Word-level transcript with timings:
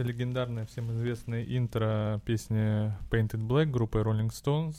Это 0.00 0.08
легендарная, 0.08 0.64
всем 0.64 0.90
известная 0.92 1.44
интро 1.44 2.22
песни 2.24 2.90
Painted 3.10 3.46
Black 3.46 3.66
группы 3.66 3.98
Rolling 3.98 4.30
Stones. 4.30 4.76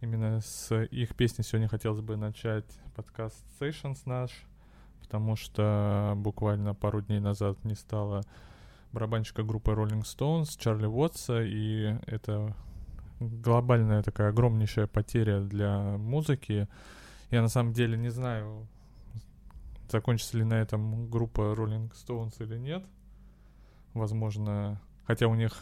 Именно 0.00 0.40
с 0.40 0.74
их 0.86 1.14
песни 1.14 1.44
сегодня 1.44 1.68
хотелось 1.68 2.00
бы 2.00 2.16
начать 2.16 2.64
подкаст 2.96 3.40
Sessions 3.60 4.00
наш, 4.04 4.32
потому 5.00 5.36
что 5.36 6.14
буквально 6.16 6.74
пару 6.74 7.02
дней 7.02 7.20
назад 7.20 7.62
не 7.62 7.76
стало 7.76 8.22
барабанщика 8.90 9.44
группы 9.44 9.70
Rolling 9.70 10.02
Stones 10.02 10.58
Чарли 10.58 10.86
Уотса, 10.86 11.44
и 11.44 11.96
это 12.08 12.52
глобальная 13.20 14.02
такая 14.02 14.30
огромнейшая 14.30 14.88
потеря 14.88 15.38
для 15.38 15.98
музыки. 15.98 16.66
Я 17.30 17.42
на 17.42 17.48
самом 17.48 17.74
деле 17.74 17.96
не 17.96 18.08
знаю, 18.08 18.66
закончится 19.88 20.36
ли 20.36 20.42
на 20.42 20.54
этом 20.54 21.08
группа 21.08 21.42
Rolling 21.42 21.92
Stones 21.92 22.42
или 22.44 22.58
нет. 22.58 22.84
Возможно, 23.96 24.78
хотя 25.06 25.26
у 25.26 25.34
них 25.34 25.56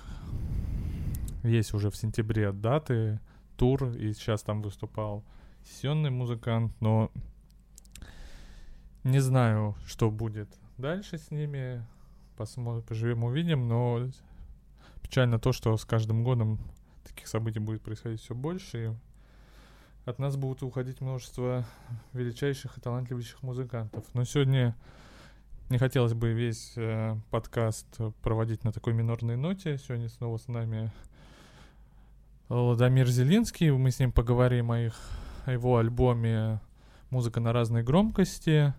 есть 1.44 1.72
уже 1.72 1.88
в 1.88 1.96
сентябре 1.96 2.50
даты, 2.50 3.20
тур, 3.56 3.90
и 3.90 4.12
сейчас 4.12 4.42
там 4.42 4.60
выступал 4.60 5.22
сессионный 5.62 6.10
музыкант, 6.10 6.72
но 6.80 7.12
не 9.04 9.20
знаю, 9.20 9.76
что 9.86 10.10
будет 10.10 10.48
дальше 10.78 11.16
с 11.16 11.30
ними. 11.30 11.86
Посмотрим, 12.36 12.82
поживем, 12.82 13.22
увидим, 13.22 13.68
но 13.68 14.08
печально 15.00 15.38
то, 15.38 15.52
что 15.52 15.76
с 15.76 15.84
каждым 15.84 16.24
годом 16.24 16.58
таких 17.04 17.28
событий 17.28 17.60
будет 17.60 17.82
происходить 17.82 18.20
все 18.20 18.34
больше, 18.34 18.84
и 18.84 20.08
от 20.10 20.19
нас 20.19 20.36
будут 20.36 20.64
уходить 20.64 21.00
множество 21.00 21.64
величайших 22.12 22.78
и 22.78 22.80
талантливейших 22.80 23.44
музыкантов. 23.44 24.04
Но 24.12 24.24
сегодня 24.24 24.74
не 25.70 25.78
хотелось 25.78 26.14
бы 26.14 26.32
весь 26.32 26.72
э, 26.76 27.16
подкаст 27.30 27.86
проводить 28.22 28.64
на 28.64 28.72
такой 28.72 28.92
минорной 28.92 29.36
ноте. 29.36 29.78
Сегодня 29.78 30.08
снова 30.08 30.36
с 30.36 30.48
нами 30.48 30.92
Владимир 32.48 33.08
Зелинский. 33.08 33.70
Мы 33.70 33.90
с 33.90 33.98
ним 33.98 34.12
поговорим 34.12 34.70
о, 34.70 34.80
их, 34.80 34.94
о 35.46 35.52
его 35.52 35.78
альбоме 35.78 36.60
«Музыка 37.10 37.40
на 37.40 37.52
разной 37.52 37.82
громкости». 37.82 38.74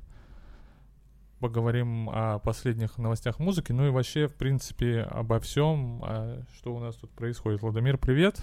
Поговорим 1.40 2.10
о 2.10 2.40
последних 2.40 2.98
новостях 2.98 3.40
музыки, 3.40 3.72
ну 3.72 3.88
и 3.88 3.90
вообще, 3.90 4.28
в 4.28 4.36
принципе, 4.36 5.02
обо 5.02 5.40
всем, 5.40 6.02
а 6.04 6.44
что 6.56 6.74
у 6.74 6.80
нас 6.80 6.96
тут 6.96 7.12
происходит. 7.12 7.62
Владимир, 7.62 7.98
привет. 7.98 8.42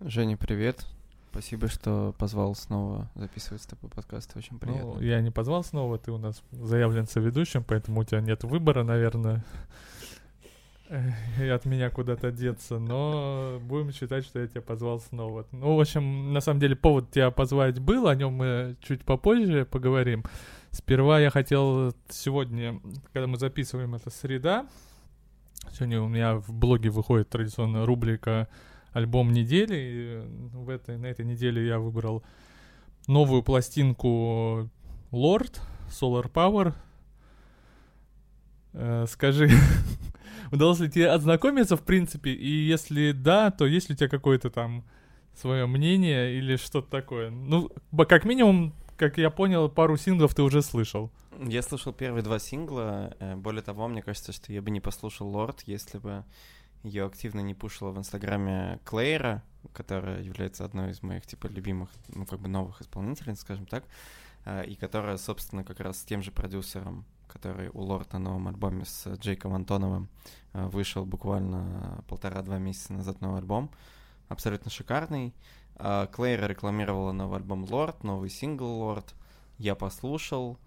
Женя, 0.00 0.36
привет. 0.36 0.86
Спасибо, 1.34 1.66
что 1.66 2.14
позвал 2.16 2.54
снова 2.54 3.10
записывать 3.16 3.60
с 3.60 3.66
тобой 3.66 3.90
подкаст. 3.90 4.36
Очень 4.36 4.56
приятно. 4.60 4.94
Ну, 4.94 5.00
я 5.00 5.20
не 5.20 5.32
позвал 5.32 5.64
снова, 5.64 5.98
ты 5.98 6.12
у 6.12 6.16
нас 6.16 6.40
заявлен 6.52 7.08
соведущим, 7.08 7.64
поэтому 7.64 8.02
у 8.02 8.04
тебя 8.04 8.20
нет 8.20 8.44
выбора, 8.44 8.84
наверное, 8.84 9.44
и 11.40 11.48
от 11.48 11.64
меня 11.64 11.90
куда-то 11.90 12.30
деться, 12.30 12.78
но 12.78 13.58
будем 13.64 13.90
считать, 13.90 14.24
что 14.24 14.38
я 14.38 14.46
тебя 14.46 14.62
позвал 14.62 15.00
снова. 15.00 15.44
Ну, 15.50 15.74
в 15.74 15.80
общем, 15.80 16.32
на 16.32 16.40
самом 16.40 16.60
деле 16.60 16.76
повод 16.76 17.10
тебя 17.10 17.32
позвать 17.32 17.80
был, 17.80 18.06
о 18.06 18.14
нем 18.14 18.34
мы 18.34 18.76
чуть 18.80 19.02
попозже 19.02 19.64
поговорим. 19.64 20.22
Сперва 20.70 21.18
я 21.18 21.30
хотел 21.30 21.92
сегодня, 22.10 22.80
когда 23.12 23.26
мы 23.26 23.38
записываем 23.38 23.96
это 23.96 24.08
среда, 24.10 24.68
сегодня 25.72 26.00
у 26.00 26.06
меня 26.06 26.36
в 26.36 26.52
блоге 26.52 26.90
выходит 26.90 27.28
традиционная 27.28 27.86
рубрика 27.86 28.46
альбом 28.94 29.32
недели. 29.32 29.76
И 29.76 30.56
в 30.56 30.70
этой, 30.70 30.96
на 30.96 31.06
этой 31.06 31.26
неделе 31.26 31.66
я 31.66 31.78
выбрал 31.78 32.22
новую 33.06 33.42
пластинку 33.42 34.70
Lord 35.12 35.60
Solar 35.90 36.30
Power. 36.32 36.74
Э, 38.72 39.04
скажи, 39.08 39.50
удалось 40.52 40.80
ли 40.80 40.90
тебе 40.90 41.10
ознакомиться, 41.10 41.76
в 41.76 41.82
принципе, 41.82 42.30
и 42.30 42.48
если 42.48 43.12
да, 43.12 43.50
то 43.50 43.66
есть 43.66 43.88
ли 43.88 43.94
у 43.94 43.96
тебя 43.96 44.08
какое-то 44.08 44.50
там 44.50 44.84
свое 45.34 45.66
мнение 45.66 46.36
или 46.36 46.56
что-то 46.56 46.88
такое? 46.90 47.30
Ну, 47.30 47.70
как 48.08 48.24
минимум, 48.24 48.74
как 48.96 49.18
я 49.18 49.30
понял, 49.30 49.68
пару 49.68 49.96
синглов 49.96 50.34
ты 50.34 50.42
уже 50.42 50.62
слышал. 50.62 51.10
Я 51.40 51.62
слушал 51.62 51.92
первые 51.92 52.22
два 52.22 52.38
сингла. 52.38 53.14
Э, 53.18 53.34
более 53.34 53.62
того, 53.62 53.88
мне 53.88 54.02
кажется, 54.02 54.32
что 54.32 54.52
я 54.52 54.62
бы 54.62 54.70
не 54.70 54.80
послушал 54.80 55.28
Лорд, 55.28 55.62
если 55.66 55.98
бы 55.98 56.24
ее 56.84 57.06
активно 57.06 57.40
не 57.40 57.54
пушила 57.54 57.90
в 57.90 57.98
инстаграме 57.98 58.78
Клейра, 58.84 59.42
которая 59.72 60.22
является 60.22 60.64
одной 60.64 60.90
из 60.90 61.02
моих, 61.02 61.26
типа, 61.26 61.46
любимых, 61.46 61.88
ну, 62.08 62.26
как 62.26 62.40
бы 62.40 62.48
новых 62.48 62.82
исполнителей, 62.82 63.34
скажем 63.36 63.66
так, 63.66 63.84
э, 64.44 64.66
и 64.66 64.74
которая, 64.74 65.16
собственно, 65.16 65.64
как 65.64 65.80
раз 65.80 65.98
с 65.98 66.04
тем 66.04 66.22
же 66.22 66.30
продюсером, 66.30 67.04
который 67.26 67.70
у 67.70 67.80
Лорд 67.80 68.12
на 68.12 68.18
новом 68.18 68.48
альбоме 68.48 68.84
с 68.84 69.08
Джейком 69.14 69.54
Антоновым 69.54 70.08
э, 70.52 70.66
вышел 70.66 71.06
буквально 71.06 72.04
полтора-два 72.06 72.58
месяца 72.58 72.92
назад 72.92 73.20
новый 73.22 73.40
альбом, 73.40 73.70
абсолютно 74.28 74.70
шикарный. 74.70 75.34
Э, 75.76 76.06
Клейра 76.12 76.46
рекламировала 76.46 77.12
новый 77.12 77.38
альбом 77.38 77.64
Лорд, 77.64 78.04
новый 78.04 78.28
сингл 78.28 78.66
Лорд, 78.66 79.14
я 79.56 79.74
послушал, 79.74 80.58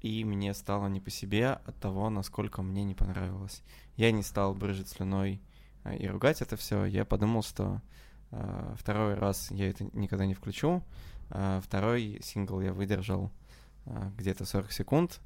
и 0.00 0.24
мне 0.24 0.54
стало 0.54 0.88
не 0.88 1.00
по 1.00 1.10
себе 1.10 1.52
от 1.64 1.76
того, 1.76 2.08
насколько 2.10 2.62
мне 2.62 2.84
не 2.84 2.94
понравилось. 2.94 3.62
Я 3.96 4.12
не 4.12 4.22
стал 4.22 4.54
брыжить 4.54 4.88
слюной 4.88 5.40
э, 5.84 5.96
и 5.96 6.08
ругать 6.08 6.40
это 6.40 6.56
все. 6.56 6.84
Я 6.84 7.04
подумал, 7.04 7.42
что 7.42 7.82
э, 8.30 8.74
второй 8.78 9.14
раз 9.14 9.50
я 9.50 9.68
это 9.68 9.84
никогда 9.92 10.26
не 10.26 10.34
включу. 10.34 10.82
Э, 11.30 11.60
второй 11.62 12.20
сингл 12.22 12.60
я 12.60 12.72
выдержал 12.72 13.30
э, 13.84 14.10
где-то 14.16 14.46
40 14.46 14.72
секунд, 14.72 15.20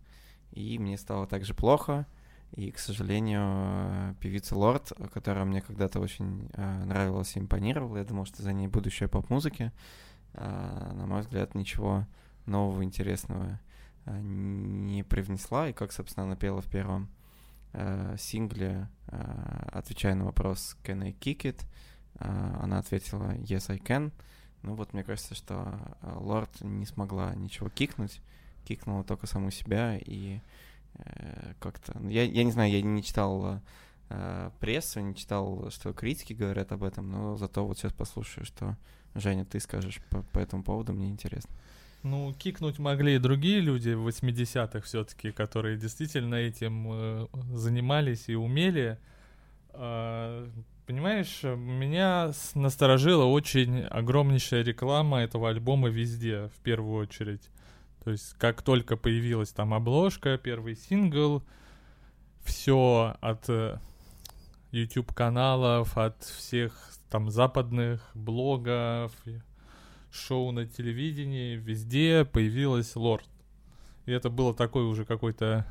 и 0.51 0.79
мне 0.79 0.99
стало 0.99 1.27
также 1.27 1.55
плохо. 1.55 2.07
И, 2.53 2.71
к 2.71 2.79
сожалению, 2.79 3.43
э, 3.45 4.15
певица 4.21 4.57
Лорд, 4.57 4.93
которая 5.13 5.45
мне 5.45 5.61
когда-то 5.61 6.01
очень 6.01 6.49
э, 6.53 6.85
нравилась 6.85 7.37
и 7.37 7.41
импонировала, 7.41 7.99
я 7.99 8.05
думал, 8.05 8.27
что 8.27 8.43
за 8.43 8.53
ней 8.53 8.67
будущее 8.67 9.09
поп-музыки, 9.09 9.73
э, 10.33 10.93
на 10.95 11.07
мой 11.07 11.21
взгляд, 11.21 11.55
ничего 11.55 12.07
нового, 12.47 12.85
интересного 12.85 13.61
не 14.07 15.03
привнесла, 15.03 15.69
и 15.69 15.73
как, 15.73 15.93
собственно, 15.93 16.27
она 16.27 16.37
пела 16.37 16.61
в 16.61 16.67
первом 16.67 17.09
э, 17.73 18.17
сингле, 18.19 18.89
э, 19.09 19.69
отвечая 19.73 20.15
на 20.15 20.25
вопрос 20.25 20.77
«Can 20.85 21.03
I 21.03 21.13
kick 21.13 21.43
it?», 21.43 21.65
э, 22.21 22.59
она 22.63 22.79
ответила 22.79 23.35
«Yes, 23.37 23.71
I 23.71 23.79
can». 23.79 24.13
Ну 24.63 24.75
вот, 24.75 24.95
мне 24.95 25.05
кажется, 25.05 25.35
что 25.35 25.79
э, 26.01 26.17
Лорд 26.17 26.61
не 26.63 26.87
смогла 26.87 27.35
ничего 27.35 27.69
кикнуть, 27.69 28.23
кикнула 28.65 29.05
только 29.05 29.27
саму 29.27 29.51
себя, 29.51 29.99
и 29.99 30.41
э, 30.95 31.55
как-то... 31.61 31.99
Ну, 31.99 32.09
я, 32.09 32.23
я 32.23 32.45
не 32.45 32.53
знаю, 32.53 32.73
я 32.73 32.81
не 32.81 33.03
читал 33.03 33.61
э, 34.09 34.51
прессу, 34.61 35.01
не 35.01 35.15
читал, 35.15 35.71
что 35.71 35.93
критики 35.93 36.33
говорят 36.33 36.73
об 36.73 36.83
этом, 36.83 37.11
но 37.11 37.37
зато 37.37 37.67
вот 37.67 37.79
сейчас 37.79 37.93
послушаю, 37.93 38.47
что, 38.47 38.77
Женя, 39.15 39.45
ты 39.45 39.61
скажешь 39.61 40.01
по, 40.09 40.23
по 40.23 40.39
этому 40.39 40.63
поводу, 40.63 40.95
мне 40.95 41.11
интересно. 41.11 41.55
Ну, 42.05 42.35
кикнуть 42.35 42.79
могли 42.79 43.15
и 43.15 43.19
другие 43.19 43.61
люди 43.61 43.95
в 43.95 44.07
80-х 44.07 44.83
все-таки, 44.83 45.33
которые 45.33 45.79
действительно 45.79 46.35
этим 46.35 46.87
э, 46.93 47.27
занимались 47.55 48.29
и 48.29 48.35
умели. 48.35 48.99
Э, 49.71 50.47
понимаешь, 50.87 51.43
меня 51.43 52.33
насторожила 52.55 53.25
очень 53.25 53.85
огромнейшая 53.85 54.63
реклама 54.63 55.23
этого 55.23 55.49
альбома 55.49 55.89
везде, 55.89 56.51
в 56.55 56.61
первую 56.63 57.01
очередь. 57.01 57.49
То 58.05 58.11
есть, 58.11 58.35
как 58.35 58.61
только 58.61 58.99
появилась 58.99 59.53
там 59.53 59.73
обложка, 59.73 60.37
первый 60.37 60.77
сингл, 60.77 61.43
все 62.45 63.17
от 63.23 63.49
э, 63.49 63.79
YouTube 64.73 65.15
каналов, 65.15 65.97
от 65.97 66.23
всех 66.23 66.93
там 67.09 67.31
западных 67.31 68.11
блогов, 68.13 69.13
шоу 70.15 70.53
на 70.53 70.67
телевидении, 70.67 71.57
везде 71.57 72.25
появилась 72.25 72.97
Лорд. 72.97 73.29
И 74.07 74.13
это 74.13 74.31
было 74.31 74.55
такой 74.55 74.85
уже 74.85 75.05
какой-то, 75.05 75.67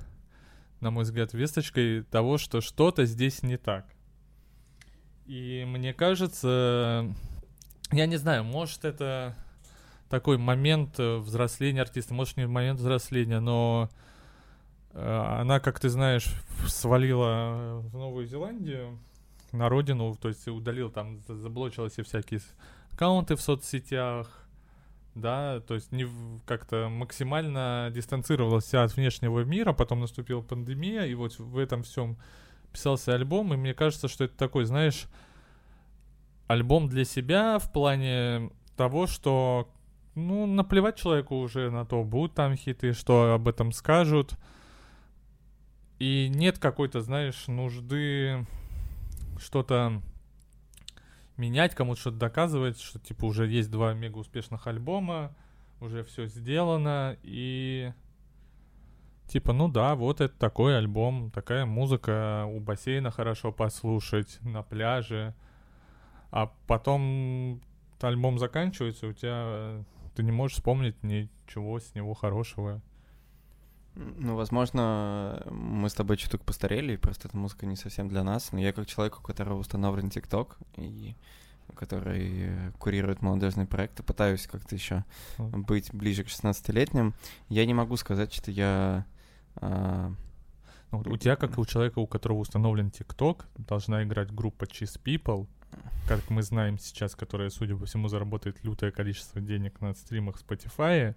на 0.79 0.91
мой 0.91 1.03
взгляд, 1.03 1.33
весточкой 1.33 2.03
того, 2.03 2.37
что 2.37 2.61
что-то 2.61 3.05
здесь 3.05 3.43
не 3.43 3.57
так. 3.57 3.85
И 5.25 5.63
мне 5.67 5.93
кажется, 5.93 7.13
я 7.91 8.05
не 8.05 8.17
знаю, 8.17 8.43
может 8.43 8.83
это 8.83 9.35
такой 10.09 10.37
момент 10.37 10.99
взросления 10.99 11.81
артиста, 11.81 12.13
может 12.13 12.37
не 12.37 12.45
момент 12.45 12.79
взросления, 12.79 13.39
но 13.39 13.89
э, 14.91 15.37
она, 15.39 15.59
как 15.59 15.79
ты 15.79 15.89
знаешь, 15.89 16.27
свалила 16.67 17.79
в 17.81 17.93
Новую 17.97 18.27
Зеландию 18.27 18.99
на 19.53 19.69
родину, 19.69 20.15
то 20.15 20.27
есть 20.27 20.47
удалил 20.47 20.89
там, 20.89 21.19
заблочила 21.27 21.89
все 21.89 22.03
всякие 22.03 22.41
аккаунты 22.93 23.35
в 23.35 23.41
соцсетях, 23.41 24.47
да, 25.15 25.59
то 25.61 25.75
есть 25.75 25.91
не 25.91 26.07
как-то 26.45 26.89
максимально 26.89 27.89
дистанцировался 27.93 28.83
от 28.83 28.95
внешнего 28.95 29.43
мира, 29.43 29.73
потом 29.73 29.99
наступила 30.01 30.41
пандемия, 30.41 31.05
и 31.05 31.13
вот 31.15 31.37
в 31.37 31.57
этом 31.57 31.83
всем 31.83 32.17
писался 32.71 33.13
альбом, 33.13 33.53
и 33.53 33.57
мне 33.57 33.73
кажется, 33.73 34.07
что 34.07 34.23
это 34.23 34.35
такой, 34.35 34.65
знаешь, 34.65 35.05
альбом 36.47 36.87
для 36.87 37.05
себя 37.05 37.59
в 37.59 37.71
плане 37.71 38.51
того, 38.75 39.07
что, 39.07 39.69
ну, 40.15 40.45
наплевать 40.45 40.95
человеку 40.95 41.37
уже 41.37 41.69
на 41.69 41.85
то, 41.85 42.03
будут 42.03 42.35
там 42.35 42.55
хиты, 42.55 42.93
что 42.93 43.33
об 43.33 43.47
этом 43.47 43.71
скажут. 43.71 44.33
И 45.99 46.29
нет 46.33 46.59
какой-то, 46.59 47.01
знаешь, 47.01 47.47
нужды 47.47 48.45
что-то 49.39 50.01
менять, 51.37 51.75
кому-то 51.75 51.99
что-то 51.99 52.17
доказывать, 52.17 52.79
что 52.79 52.99
типа 52.99 53.25
уже 53.25 53.47
есть 53.47 53.71
два 53.71 53.93
мега 53.93 54.17
успешных 54.17 54.67
альбома, 54.67 55.35
уже 55.79 56.03
все 56.03 56.27
сделано, 56.27 57.17
и 57.23 57.91
типа, 59.27 59.53
ну 59.53 59.67
да, 59.67 59.95
вот 59.95 60.21
это 60.21 60.37
такой 60.37 60.77
альбом, 60.77 61.31
такая 61.31 61.65
музыка 61.65 62.45
у 62.45 62.59
бассейна 62.59 63.11
хорошо 63.11 63.51
послушать, 63.51 64.39
на 64.41 64.63
пляже, 64.63 65.33
а 66.31 66.51
потом 66.67 67.61
альбом 68.01 68.37
заканчивается, 68.37 69.07
у 69.07 69.13
тебя 69.13 69.83
ты 70.15 70.23
не 70.23 70.31
можешь 70.31 70.57
вспомнить 70.57 71.01
ничего 71.03 71.79
с 71.79 71.95
него 71.95 72.13
хорошего. 72.13 72.81
Ну, 73.95 74.35
возможно, 74.35 75.45
мы 75.51 75.89
с 75.89 75.93
тобой 75.93 76.17
чуток 76.17 76.41
постарели, 76.41 76.93
и 76.93 76.97
просто 76.97 77.27
эта 77.27 77.37
музыка 77.37 77.65
не 77.65 77.75
совсем 77.75 78.09
для 78.09 78.23
нас. 78.23 78.51
Но 78.51 78.59
я 78.59 78.73
как 78.73 78.87
человек, 78.87 79.19
у 79.19 79.21
которого 79.21 79.59
установлен 79.59 80.09
ТикТок, 80.09 80.57
и 80.77 81.15
который 81.75 82.71
курирует 82.79 83.21
молодежные 83.21 83.67
проекты, 83.67 84.03
пытаюсь 84.03 84.47
как-то 84.47 84.75
еще 84.75 85.05
быть 85.37 85.93
ближе 85.93 86.23
к 86.23 86.27
16-летним. 86.27 87.13
Я 87.49 87.65
не 87.65 87.73
могу 87.73 87.97
сказать, 87.97 88.33
что 88.33 88.51
я... 88.51 89.05
А... 89.55 90.11
Ну, 90.91 90.99
у 91.05 91.17
тебя, 91.17 91.35
как 91.35 91.57
у 91.57 91.65
человека, 91.65 91.99
у 91.99 92.05
которого 92.05 92.39
установлен 92.39 92.91
ТикТок, 92.91 93.47
должна 93.57 94.03
играть 94.03 94.31
группа 94.31 94.65
Cheese 94.65 95.01
People, 95.03 95.47
как 96.07 96.29
мы 96.29 96.43
знаем 96.43 96.77
сейчас, 96.77 97.15
которая, 97.15 97.49
судя 97.49 97.75
по 97.75 97.85
всему, 97.85 98.07
заработает 98.07 98.63
лютое 98.63 98.91
количество 98.91 99.41
денег 99.41 99.81
на 99.81 99.93
стримах 99.95 100.39
Spotify. 100.39 101.15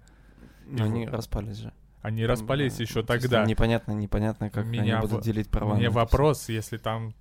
Но 0.66 0.84
они 0.84 1.06
распались 1.06 1.58
же. 1.58 1.72
Они 2.02 2.24
распались 2.24 2.78
еще 2.78 3.02
тогда. 3.02 3.44
Непонятно, 3.44 3.92
непонятно, 3.92 4.50
как 4.50 4.66
меня 4.66 4.98
они 4.98 5.06
будут 5.06 5.24
делить 5.24 5.48
права. 5.50 5.74
Мне 5.74 5.90
вопрос, 5.90 6.48
если 6.48 6.76
там 6.76 7.14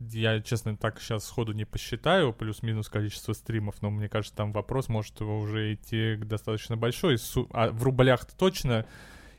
я, 0.00 0.40
честно, 0.40 0.76
так 0.76 1.00
сейчас 1.00 1.24
сходу 1.24 1.52
не 1.52 1.64
посчитаю 1.64 2.32
плюс-минус 2.32 2.88
количество 2.88 3.32
стримов, 3.32 3.76
но 3.80 3.90
мне 3.90 4.08
кажется, 4.08 4.36
там 4.36 4.52
вопрос 4.52 4.88
может 4.88 5.20
уже 5.22 5.74
идти 5.74 6.16
достаточно 6.16 6.76
большой. 6.76 7.16
А 7.52 7.70
в 7.70 7.82
рублях-то 7.82 8.36
точно. 8.36 8.86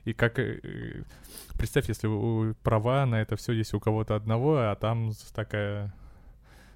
И 0.06 0.14
как... 0.14 0.40
Э, 0.40 1.04
представь, 1.58 1.90
если 1.90 2.54
права 2.64 3.06
на 3.06 3.22
это 3.22 3.36
все 3.36 3.54
есть 3.54 3.74
у 3.74 3.80
кого-то 3.80 4.16
одного, 4.16 4.58
а 4.58 4.76
там 4.76 5.12
такая 5.34 5.94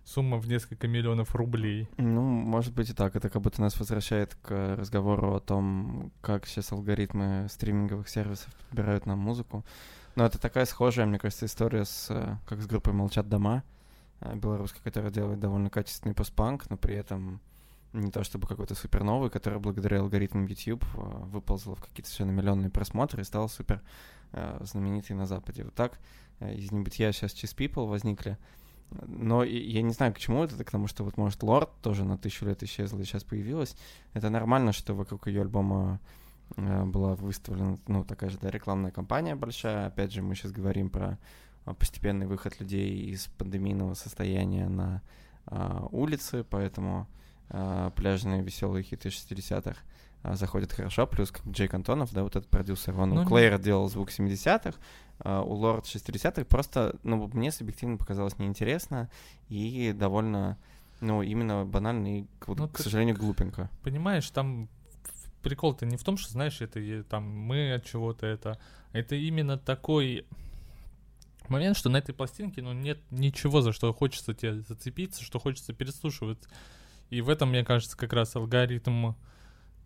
сумма 0.10 0.38
в 0.38 0.48
несколько 0.48 0.88
миллионов 0.88 1.36
рублей. 1.36 1.88
Ну, 1.98 2.22
может 2.22 2.74
быть 2.74 2.90
и 2.90 2.94
так. 2.94 3.16
Это 3.16 3.30
как 3.30 3.42
будто 3.42 3.62
нас 3.62 3.80
возвращает 3.80 4.36
к 4.42 4.76
разговору 4.76 5.36
о 5.36 5.40
том, 5.40 6.12
как 6.22 6.48
сейчас 6.48 6.72
алгоритмы 6.72 7.48
стриминговых 7.50 8.10
сервисов 8.10 8.52
подбирают 8.56 9.06
нам 9.06 9.20
музыку. 9.20 9.64
Но 10.16 10.26
это 10.26 10.40
такая 10.40 10.66
схожая, 10.66 11.06
мне 11.06 11.20
кажется, 11.20 11.46
история 11.46 11.86
с, 11.86 12.08
э, 12.10 12.38
как 12.48 12.62
с 12.62 12.66
группой 12.66 12.92
«Молчат 12.94 13.30
дома», 13.30 13.64
э, 14.22 14.36
белорусской, 14.36 14.82
которая 14.84 15.12
делает 15.12 15.40
довольно 15.40 15.70
качественный 15.70 16.16
постпанк, 16.16 16.68
но 16.72 16.78
при 16.78 16.96
этом 16.96 17.40
не 17.94 18.12
то 18.12 18.24
чтобы 18.24 18.48
какой-то 18.48 18.76
супер 18.76 19.04
новый, 19.04 19.30
который 19.30 19.60
благодаря 19.60 20.00
алгоритмам 20.00 20.48
YouTube 20.48 20.84
э, 20.84 21.00
выползла 21.26 21.76
в 21.76 21.82
какие-то 21.82 22.10
совершенно 22.10 22.32
миллионные 22.32 22.72
просмотры 22.72 23.22
и 23.22 23.26
стал 23.26 23.48
супер 23.48 23.82
знаменитый 24.62 25.16
на 25.16 25.26
Западе. 25.26 25.64
Вот 25.64 25.74
так 25.74 25.98
из 26.40 26.72
небытия 26.72 27.12
сейчас 27.12 27.34
Cheese 27.34 27.56
People 27.56 27.88
возникли. 27.88 28.38
Но 28.92 29.44
я 29.44 29.82
не 29.82 29.94
знаю, 29.94 30.14
к 30.14 30.20
чему 30.20 30.44
это, 30.44 30.56
потому 30.56 30.88
что 30.88 31.04
вот, 31.04 31.18
может, 31.18 31.44
Лорд 31.44 31.70
тоже 31.82 32.04
на 32.04 32.18
тысячу 32.18 32.46
лет 32.46 32.64
исчезла 32.64 33.00
и 33.00 33.04
сейчас 33.04 33.24
появилась. 33.24 33.76
Это 34.14 34.30
нормально, 34.30 34.72
что 34.72 34.96
вокруг 34.96 35.28
ее 35.28 35.42
альбома 35.42 36.00
э, 36.56 36.86
была 36.86 37.16
выставлена, 37.16 37.78
ну, 37.88 38.04
такая 38.04 38.30
же, 38.30 38.40
да, 38.40 38.50
рекламная 38.50 38.92
кампания 38.92 39.36
большая. 39.36 39.88
Опять 39.88 40.12
же, 40.12 40.24
мы 40.24 40.34
сейчас 40.34 40.52
говорим 40.52 40.90
про 40.90 41.20
э, 41.66 41.74
постепенный 41.76 42.26
выход 42.26 42.60
людей 42.60 43.12
из 43.12 43.28
пандемийного 43.38 43.94
состояния 43.94 44.68
на 44.68 45.04
э, 45.46 45.88
улицы, 45.92 46.44
поэтому 46.50 47.08
э, 47.50 47.92
пляжные 47.96 48.42
веселые 48.42 48.84
хиты 48.84 49.10
60-х 49.10 49.78
э, 50.24 50.36
заходят 50.36 50.72
хорошо, 50.72 51.08
плюс 51.08 51.32
как 51.32 51.46
Джей 51.48 51.68
Антонов, 51.68 52.14
да, 52.14 52.24
вот 52.24 52.36
этот 52.36 52.50
продюсер, 52.50 53.00
он 53.00 53.10
ну, 53.10 53.22
у 53.22 53.26
Клэйра 53.26 53.58
делал 53.58 53.90
звук 53.90 54.10
70-х, 54.10 54.78
Uh, 55.22 55.44
у 55.44 55.52
Лорд 55.52 55.84
60-х 55.84 56.46
просто, 56.46 56.96
ну, 57.04 57.30
мне 57.34 57.52
субъективно 57.52 57.98
показалось 57.98 58.40
неинтересно 58.40 59.10
и 59.50 59.92
довольно, 59.94 60.58
ну, 61.02 61.22
именно 61.22 61.66
банально 61.66 62.20
и, 62.20 62.26
ну, 62.48 62.70
к 62.70 62.80
сожалению, 62.80 63.18
глупенько. 63.18 63.70
Понимаешь, 63.84 64.30
там 64.30 64.70
прикол-то 65.42 65.86
не 65.86 65.98
в 65.98 66.04
том, 66.06 66.16
что, 66.16 66.32
знаешь, 66.32 66.62
это 66.62 67.04
там 67.04 67.24
мы 67.24 67.74
от 67.74 67.84
чего-то 67.84 68.28
это, 68.28 68.60
это 68.94 69.16
именно 69.16 69.58
такой 69.58 70.26
момент, 71.50 71.78
что 71.78 71.90
на 71.90 71.98
этой 71.98 72.14
пластинке, 72.14 72.62
ну, 72.62 72.74
нет 72.74 73.00
ничего, 73.12 73.62
за 73.62 73.74
что 73.74 73.94
хочется 73.94 74.34
тебе 74.34 74.62
зацепиться, 74.62 75.24
что 75.24 75.40
хочется 75.40 75.74
переслушивать. 75.74 76.40
И 77.10 77.22
в 77.22 77.30
этом, 77.30 77.50
мне 77.50 77.66
кажется, 77.66 77.98
как 77.98 78.14
раз 78.14 78.36
алгоритм 78.36 79.14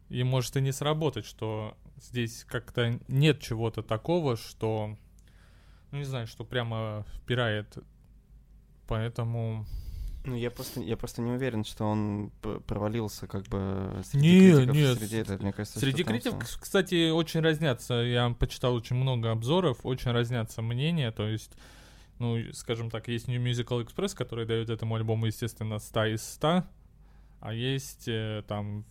и 0.09 0.23
может 0.23 0.55
и 0.57 0.61
не 0.61 0.71
сработать, 0.71 1.25
что 1.25 1.77
здесь 2.01 2.43
как-то 2.45 2.99
нет 3.07 3.39
чего-то 3.39 3.81
такого, 3.81 4.37
что 4.37 4.97
ну 5.93 5.99
не 5.99 6.05
знаю, 6.05 6.25
что 6.25 6.43
прямо 6.43 7.05
впирает. 7.13 7.77
Поэтому... 8.87 9.65
Ну, 10.25 10.35
я 10.35 10.49
просто, 10.49 10.79
я 10.81 10.97
просто 10.97 11.21
не 11.21 11.31
уверен, 11.31 11.63
что 11.63 11.85
он 11.85 12.31
провалился 12.65 13.27
как 13.27 13.43
бы 13.43 14.01
среди 14.03 14.27
не, 14.27 14.51
критиков. 14.55 14.75
Нет. 14.75 14.97
Среди, 14.97 15.17
это, 15.17 15.37
мне 15.37 15.53
кажется, 15.53 15.79
среди 15.79 16.03
критиков, 16.03 16.43
все... 16.45 16.59
кстати, 16.59 17.11
очень 17.11 17.41
разнятся. 17.41 17.93
Я 17.93 18.29
почитал 18.31 18.73
очень 18.73 18.95
много 18.95 19.29
обзоров, 19.29 19.81
очень 19.83 20.09
разнятся 20.11 20.63
мнения. 20.63 21.11
То 21.11 21.27
есть, 21.27 21.51
ну, 22.17 22.41
скажем 22.53 22.89
так, 22.89 23.07
есть 23.09 23.27
New 23.27 23.39
Musical 23.39 23.85
Express, 23.85 24.15
который 24.15 24.47
дает 24.47 24.71
этому 24.71 24.95
альбому, 24.95 25.27
естественно, 25.27 25.77
100 25.77 26.05
из 26.05 26.23
100. 26.23 26.63
А 27.41 27.53
есть 27.53 28.07
э, 28.07 28.41
там 28.47 28.85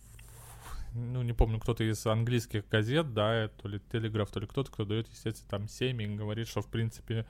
ну, 0.95 1.21
не 1.21 1.33
помню, 1.33 1.59
кто-то 1.59 1.83
из 1.83 2.05
английских 2.05 2.67
газет, 2.69 3.13
да, 3.13 3.49
то 3.61 3.67
ли 3.67 3.79
Телеграф, 3.91 4.31
то 4.31 4.39
ли 4.39 4.47
кто-то, 4.47 4.71
кто 4.71 4.85
дает, 4.85 5.07
естественно, 5.09 5.49
там 5.49 5.67
7 5.67 6.01
и 6.01 6.07
говорит, 6.07 6.47
что, 6.47 6.61
в 6.61 6.67
принципе, 6.67 7.25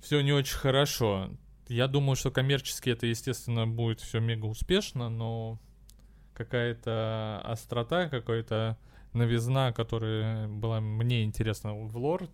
все 0.00 0.20
не 0.20 0.32
очень 0.32 0.56
хорошо. 0.56 1.30
Я 1.68 1.88
думаю, 1.88 2.16
что 2.16 2.30
коммерчески 2.30 2.90
это, 2.90 3.06
естественно, 3.06 3.66
будет 3.66 4.00
все 4.00 4.20
мега 4.20 4.46
успешно, 4.46 5.08
но 5.08 5.58
какая-то 6.34 7.40
острота, 7.44 8.08
какая-то 8.08 8.78
новизна, 9.12 9.72
которая 9.72 10.46
была 10.48 10.80
мне 10.80 11.24
интересна 11.24 11.74
в 11.74 11.96
Лорд. 11.96 12.30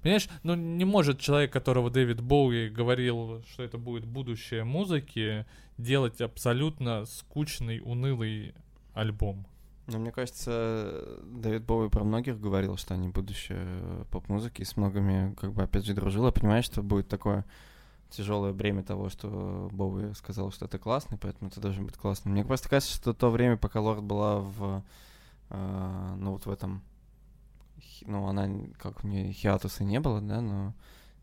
Понимаешь, 0.00 0.28
ну 0.44 0.54
не 0.54 0.84
может 0.84 1.18
человек, 1.18 1.52
которого 1.52 1.90
Дэвид 1.90 2.20
Боуи 2.20 2.68
говорил, 2.68 3.42
что 3.50 3.64
это 3.64 3.78
будет 3.78 4.06
будущее 4.06 4.62
музыки, 4.62 5.44
делать 5.76 6.20
абсолютно 6.20 7.04
скучный, 7.04 7.80
унылый 7.80 8.54
альбом. 8.98 9.46
Ну, 9.86 9.98
мне 9.98 10.12
кажется, 10.12 11.18
Дэвид 11.24 11.64
Боуи 11.64 11.88
про 11.88 12.04
многих 12.04 12.38
говорил, 12.38 12.76
что 12.76 12.94
они 12.94 13.08
будущее 13.08 14.04
поп-музыки, 14.10 14.60
и 14.60 14.64
с 14.64 14.76
многими, 14.76 15.34
как 15.34 15.54
бы, 15.54 15.62
опять 15.62 15.86
же, 15.86 15.94
дружил. 15.94 16.26
Я 16.26 16.32
понимаю, 16.32 16.62
что 16.62 16.82
будет 16.82 17.08
такое 17.08 17.46
тяжелое 18.10 18.52
бремя 18.52 18.82
того, 18.82 19.08
что 19.08 19.70
Боуи 19.72 20.12
сказал, 20.12 20.50
что 20.50 20.66
это 20.66 20.78
классно, 20.78 21.16
поэтому 21.16 21.50
это 21.50 21.60
должен 21.60 21.86
быть 21.86 21.96
классно. 21.96 22.30
Мне 22.30 22.44
просто 22.44 22.68
кажется, 22.68 22.94
что 22.94 23.14
то 23.14 23.30
время, 23.30 23.56
пока 23.56 23.80
Лорд 23.80 24.02
была 24.02 24.40
в, 24.40 24.84
э, 25.50 26.14
ну, 26.18 26.32
вот 26.32 26.44
в 26.44 26.50
этом, 26.50 26.82
ну, 28.04 28.26
она, 28.26 28.46
как 28.78 29.04
у 29.04 29.08
нее 29.08 29.32
хиатуса 29.32 29.84
не 29.84 30.00
было, 30.00 30.20
да, 30.20 30.42
но 30.42 30.74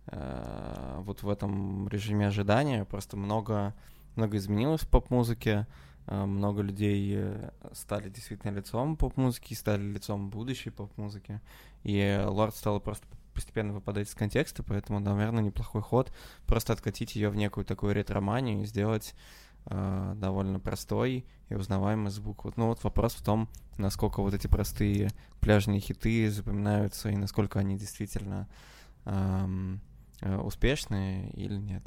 э, 0.07 1.01
вот 1.01 1.21
в 1.21 1.29
этом 1.29 1.87
режиме 1.87 2.27
ожидания 2.27 2.83
просто 2.83 3.15
много, 3.15 3.75
много 4.15 4.37
изменилось 4.37 4.81
в 4.81 4.89
поп-музыке, 4.89 5.67
а, 5.67 5.67
много 6.07 6.61
людей 6.61 7.13
э, 7.15 7.51
стали 7.73 8.09
действительно 8.09 8.51
лицом 8.51 8.95
поп-музыки, 8.95 9.53
стали 9.53 9.81
лицом 9.81 10.29
будущей 10.29 10.69
поп-музыки. 10.69 11.41
И 11.83 12.23
Лорд 12.25 12.55
стала 12.55 12.79
просто 12.79 13.07
постепенно 13.33 13.73
выпадать 13.73 14.07
из 14.07 14.15
контекста, 14.15 14.63
поэтому, 14.63 14.99
наверное, 14.99 15.43
неплохой 15.43 15.81
ход 15.81 16.11
просто 16.47 16.73
откатить 16.73 17.15
ее 17.15 17.29
в 17.29 17.35
некую 17.35 17.65
такую 17.65 17.93
ретроманию 17.93 18.61
и 18.61 18.65
сделать 18.65 19.13
э, 19.65 20.13
довольно 20.15 20.59
простой 20.59 21.25
и 21.49 21.55
узнаваемый 21.55 22.11
звук. 22.11 22.45
Вот, 22.45 22.57
ну 22.57 22.67
вот 22.67 22.83
вопрос 22.83 23.13
в 23.13 23.23
том, 23.23 23.49
насколько 23.77 24.21
вот 24.21 24.33
эти 24.33 24.47
простые 24.47 25.09
пляжные 25.41 25.79
хиты 25.79 26.29
запоминаются 26.31 27.09
и 27.09 27.15
насколько 27.15 27.59
они 27.59 27.77
действительно 27.77 28.47
э, 29.05 29.77
э, 30.21 30.37
успешные 30.37 31.29
или 31.31 31.57
нет. 31.57 31.83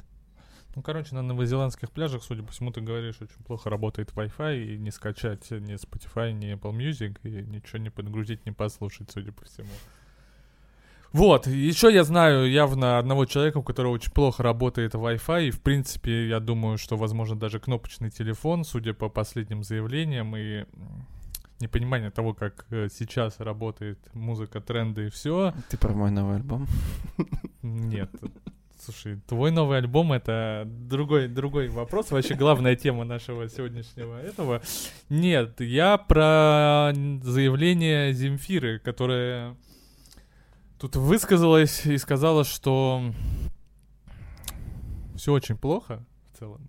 Ну, 0.75 0.81
короче, 0.83 1.15
на 1.15 1.21
новозеландских 1.21 1.91
пляжах, 1.91 2.23
судя 2.23 2.43
по 2.43 2.51
всему, 2.51 2.71
ты 2.71 2.81
говоришь, 2.81 3.17
очень 3.21 3.43
плохо 3.45 3.69
работает 3.69 4.11
Wi-Fi, 4.11 4.63
и 4.63 4.77
не 4.77 4.91
скачать 4.91 5.49
ни 5.51 5.73
Spotify, 5.75 6.31
ни 6.31 6.53
Apple 6.53 6.73
Music, 6.73 7.17
и 7.23 7.43
ничего 7.43 7.79
не 7.79 7.89
подгрузить, 7.89 8.45
не 8.45 8.51
послушать, 8.51 9.09
судя 9.11 9.31
по 9.31 9.45
всему. 9.45 9.69
Вот, 11.11 11.47
еще 11.47 11.91
я 11.91 12.03
знаю 12.03 12.49
явно 12.49 12.99
одного 12.99 13.25
человека, 13.25 13.57
у 13.57 13.63
которого 13.63 13.93
очень 13.93 14.11
плохо 14.11 14.43
работает 14.43 14.93
Wi-Fi, 14.93 15.47
и, 15.47 15.51
в 15.51 15.59
принципе, 15.59 16.27
я 16.27 16.39
думаю, 16.39 16.77
что, 16.77 16.97
возможно, 16.97 17.35
даже 17.35 17.59
кнопочный 17.59 18.11
телефон, 18.11 18.63
судя 18.63 18.93
по 18.93 19.09
последним 19.09 19.63
заявлениям, 19.63 20.35
и 20.37 20.65
непонимание 21.59 22.11
того, 22.11 22.33
как 22.33 22.65
э, 22.69 22.89
сейчас 22.93 23.39
работает 23.39 23.99
музыка, 24.13 24.61
тренды 24.61 25.07
и 25.07 25.09
все. 25.09 25.53
Ты 25.69 25.77
про 25.77 25.93
мой 25.93 26.11
новый 26.11 26.37
альбом? 26.37 26.67
Нет. 27.63 28.11
Слушай, 28.89 29.19
твой 29.27 29.51
новый 29.51 29.77
альбом 29.77 30.13
это 30.13 30.63
другой, 30.65 31.27
другой 31.27 31.67
вопрос. 31.67 32.09
Вообще 32.09 32.33
главная 32.33 32.75
тема 32.75 33.03
нашего 33.03 33.47
сегодняшнего 33.47 34.19
этого. 34.19 34.63
Нет, 35.09 35.61
я 35.61 35.95
про 35.99 36.91
заявление 37.21 38.13
Земфиры, 38.13 38.79
которая 38.79 39.55
тут 40.79 40.95
высказалась 40.95 41.85
и 41.85 41.99
сказала, 41.99 42.43
что 42.43 43.13
все 45.15 45.33
очень 45.33 45.55
плохо 45.55 46.03
в 46.33 46.39
целом. 46.39 46.67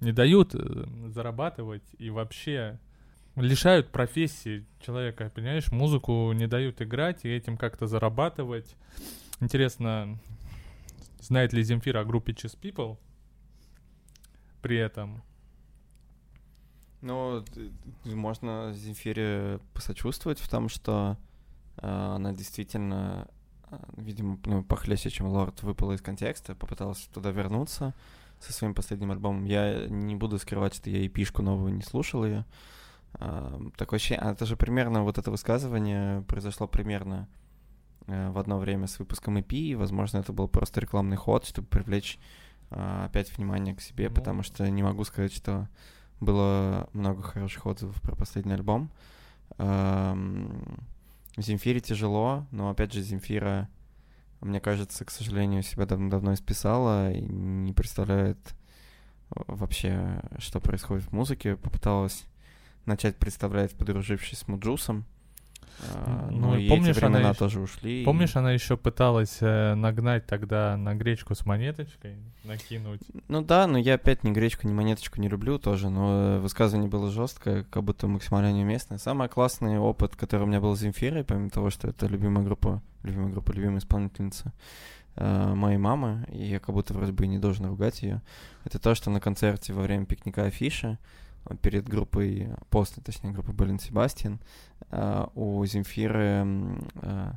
Не 0.00 0.10
дают 0.10 0.56
э, 0.56 0.86
зарабатывать 1.06 1.84
и 1.98 2.10
вообще 2.10 2.80
лишают 3.36 3.92
профессии 3.92 4.66
человека, 4.80 5.30
понимаешь, 5.32 5.70
музыку 5.70 6.32
не 6.32 6.48
дают 6.48 6.82
играть 6.82 7.24
и 7.24 7.28
этим 7.28 7.56
как-то 7.56 7.86
зарабатывать. 7.86 8.74
Интересно, 9.38 10.18
знает 11.22 11.52
ли 11.52 11.62
Земфира 11.62 12.00
о 12.00 12.04
группе 12.04 12.32
Chess 12.32 12.58
People 12.60 12.98
при 14.60 14.76
этом? 14.76 15.22
Ну, 17.00 17.44
можно 18.04 18.72
Земфире 18.74 19.60
посочувствовать 19.74 20.38
в 20.38 20.48
том, 20.48 20.68
что 20.68 21.16
э, 21.78 21.86
она 21.88 22.32
действительно, 22.32 23.28
э, 23.70 23.76
видимо, 23.96 24.38
ну, 24.44 24.62
похлеще, 24.62 25.10
чем 25.10 25.26
Лорд, 25.26 25.62
выпала 25.64 25.94
из 25.94 26.00
контекста, 26.00 26.54
попыталась 26.54 27.08
туда 27.12 27.32
вернуться 27.32 27.92
со 28.38 28.52
своим 28.52 28.74
последним 28.74 29.10
альбомом. 29.10 29.44
Я 29.46 29.86
не 29.88 30.14
буду 30.14 30.38
скрывать, 30.38 30.74
что 30.74 30.90
я 30.90 30.98
и 30.98 31.08
пишку 31.08 31.42
новую 31.42 31.74
не 31.74 31.82
слушал 31.82 32.24
ее. 32.24 32.44
Э, 33.14 33.58
такое 33.76 33.96
ощущение, 33.96 34.22
а 34.22 34.32
это 34.32 34.46
же 34.46 34.56
примерно, 34.56 35.02
вот 35.02 35.18
это 35.18 35.32
высказывание 35.32 36.22
произошло 36.22 36.68
примерно 36.68 37.28
в 38.06 38.38
одно 38.38 38.58
время 38.58 38.86
с 38.86 38.98
выпуском 38.98 39.38
EP, 39.38 39.52
и, 39.54 39.74
возможно, 39.74 40.18
это 40.18 40.32
был 40.32 40.48
просто 40.48 40.80
рекламный 40.80 41.16
ход, 41.16 41.46
чтобы 41.46 41.68
привлечь 41.68 42.18
а, 42.70 43.06
опять 43.06 43.36
внимание 43.36 43.74
к 43.74 43.80
себе, 43.80 44.08
ну. 44.08 44.14
потому 44.14 44.42
что 44.42 44.68
не 44.70 44.82
могу 44.82 45.04
сказать, 45.04 45.32
что 45.32 45.68
было 46.20 46.88
много 46.92 47.22
хороших 47.22 47.66
отзывов 47.66 48.00
про 48.00 48.16
последний 48.16 48.54
альбом. 48.54 48.90
Земфире 51.36 51.80
тяжело, 51.80 52.46
но 52.50 52.70
опять 52.70 52.92
же 52.92 53.00
Земфира, 53.00 53.68
мне 54.40 54.60
кажется, 54.60 55.04
к 55.04 55.10
сожалению, 55.10 55.62
себя 55.62 55.86
давно-давно 55.86 56.34
исписала 56.34 57.10
и 57.12 57.20
не 57.20 57.72
представляет 57.72 58.54
вообще, 59.30 60.22
что 60.38 60.60
происходит 60.60 61.04
в 61.04 61.12
музыке. 61.12 61.56
Попыталась 61.56 62.24
начать 62.84 63.16
представлять, 63.16 63.74
подружившись 63.76 64.40
с 64.40 64.48
Муджусом. 64.48 65.04
А, 65.80 66.28
ну, 66.30 66.50
ну 66.52 66.56
и 66.56 66.68
помнишь, 66.68 66.96
эти 66.96 67.00
времена 67.00 67.18
она 67.18 67.34
тоже 67.34 67.60
ушли. 67.60 68.04
Помнишь, 68.04 68.34
и... 68.34 68.38
она 68.38 68.52
еще 68.52 68.76
пыталась 68.76 69.38
э, 69.40 69.74
нагнать 69.74 70.26
тогда 70.26 70.76
на 70.76 70.94
гречку 70.94 71.34
с 71.34 71.44
монеточкой, 71.44 72.16
накинуть? 72.44 73.02
Ну 73.28 73.42
да, 73.42 73.66
но 73.66 73.78
я 73.78 73.94
опять 73.94 74.22
ни 74.24 74.30
гречку, 74.30 74.66
ни 74.66 74.72
монеточку 74.72 75.20
не 75.20 75.28
люблю 75.28 75.58
тоже, 75.58 75.90
но 75.90 76.38
высказывание 76.40 76.88
было 76.88 77.10
жесткое, 77.10 77.64
как 77.64 77.82
будто 77.82 78.06
максимально 78.06 78.52
неуместное. 78.52 78.98
Самый 78.98 79.28
классный 79.28 79.78
опыт, 79.78 80.14
который 80.14 80.42
у 80.42 80.46
меня 80.46 80.60
был 80.60 80.76
с 80.76 80.80
Земфирой, 80.80 81.24
помимо 81.24 81.50
того, 81.50 81.70
что 81.70 81.88
это 81.88 82.06
любимая 82.06 82.44
группа, 82.44 82.82
любимая 83.02 83.32
группа, 83.32 83.52
любимая 83.52 83.78
исполнительница 83.78 84.52
э, 85.16 85.54
моей 85.54 85.78
мамы, 85.78 86.26
и 86.28 86.44
я 86.44 86.60
как 86.60 86.74
будто 86.74 86.94
вроде 86.94 87.12
бы 87.12 87.26
не 87.26 87.38
должен 87.38 87.66
ругать 87.66 88.02
ее, 88.02 88.22
это 88.64 88.78
то, 88.78 88.94
что 88.94 89.10
на 89.10 89.20
концерте 89.20 89.72
во 89.72 89.82
время 89.82 90.06
пикника 90.06 90.44
афиши 90.44 90.98
перед 91.60 91.88
группой, 91.88 92.50
после, 92.70 93.02
точнее, 93.02 93.32
группы 93.32 93.52
Беллин 93.52 93.78
Себастьян, 93.78 94.40
э, 94.90 95.26
у 95.34 95.64
Земфиры 95.64 96.46
э, 96.94 97.32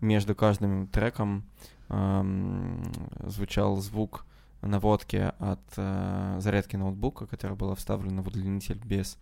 между 0.00 0.34
каждым 0.34 0.86
треком 0.88 1.44
э, 1.88 2.82
звучал 3.26 3.76
звук 3.76 4.26
наводки 4.62 5.32
от 5.38 6.42
зарядки 6.42 6.76
ноутбука, 6.76 7.26
которая 7.26 7.56
была 7.56 7.74
вставлена 7.74 8.22
в 8.22 8.26
удлинитель 8.26 8.80
без 8.84 9.16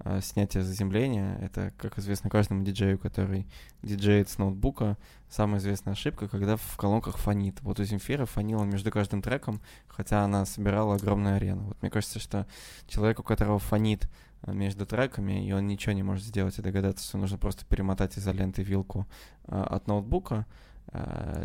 э, 0.00 0.20
снятия 0.22 0.62
заземления. 0.62 1.38
Это, 1.40 1.72
как 1.76 1.98
известно 1.98 2.30
каждому 2.30 2.64
диджею, 2.64 2.98
который 2.98 3.46
диджеет 3.82 4.28
с 4.28 4.38
ноутбука, 4.38 4.96
самая 5.28 5.60
известная 5.60 5.92
ошибка, 5.92 6.28
когда 6.28 6.56
в 6.56 6.76
колонках 6.76 7.18
фонит. 7.18 7.60
Вот 7.62 7.80
у 7.80 7.84
Земфира 7.84 8.24
фонила 8.24 8.64
между 8.64 8.90
каждым 8.90 9.22
треком, 9.22 9.60
хотя 9.86 10.24
она 10.24 10.44
собирала 10.46 10.96
огромную 10.96 11.36
арену. 11.36 11.62
Вот 11.68 11.82
мне 11.82 11.90
кажется, 11.90 12.18
что 12.18 12.46
человек, 12.86 13.20
у 13.20 13.22
которого 13.22 13.58
фонит 13.58 14.08
э, 14.42 14.52
между 14.52 14.86
треками, 14.86 15.46
и 15.46 15.52
он 15.52 15.66
ничего 15.66 15.92
не 15.92 16.02
может 16.02 16.24
сделать 16.24 16.58
и 16.58 16.62
догадаться, 16.62 17.06
что 17.06 17.18
нужно 17.18 17.38
просто 17.38 17.64
перемотать 17.66 18.18
изолентой 18.18 18.64
вилку 18.64 19.06
э, 19.46 19.60
от 19.60 19.86
ноутбука, 19.86 20.46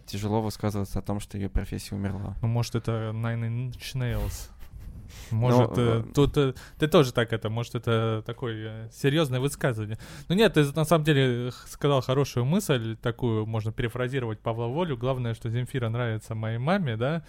тяжело 0.06 0.42
высказываться 0.42 1.00
о 1.00 1.02
том, 1.02 1.20
что 1.20 1.38
ее 1.38 1.50
профессия 1.50 1.96
умерла. 1.96 2.38
Ну, 2.42 2.48
может, 2.48 2.76
это 2.76 3.12
Nine 3.14 3.72
Inch 3.74 3.94
Nails 3.94 4.53
может, 5.32 5.77
Но, 5.77 5.84
э, 5.84 6.03
тут 6.13 6.38
э, 6.38 6.53
ты 6.77 6.88
тоже 6.88 7.13
так 7.13 7.34
это, 7.34 7.50
может, 7.50 7.75
это 7.75 8.24
такое 8.25 8.55
э, 8.55 8.89
серьезное 8.91 9.39
высказывание. 9.39 9.98
Ну 10.29 10.36
нет, 10.36 10.53
ты 10.53 10.63
на 10.74 10.86
самом 10.86 11.03
деле 11.03 11.51
сказал 11.67 12.01
хорошую 12.01 12.46
мысль, 12.46 12.96
такую 12.98 13.46
можно 13.46 13.72
перефразировать 13.72 14.39
Павла 14.39 14.67
Волю. 14.67 14.98
Главное, 14.98 15.34
что 15.34 15.50
Земфира 15.50 15.89
нравится 15.89 16.36
моей 16.36 16.58
маме, 16.58 16.98
да. 16.98 17.24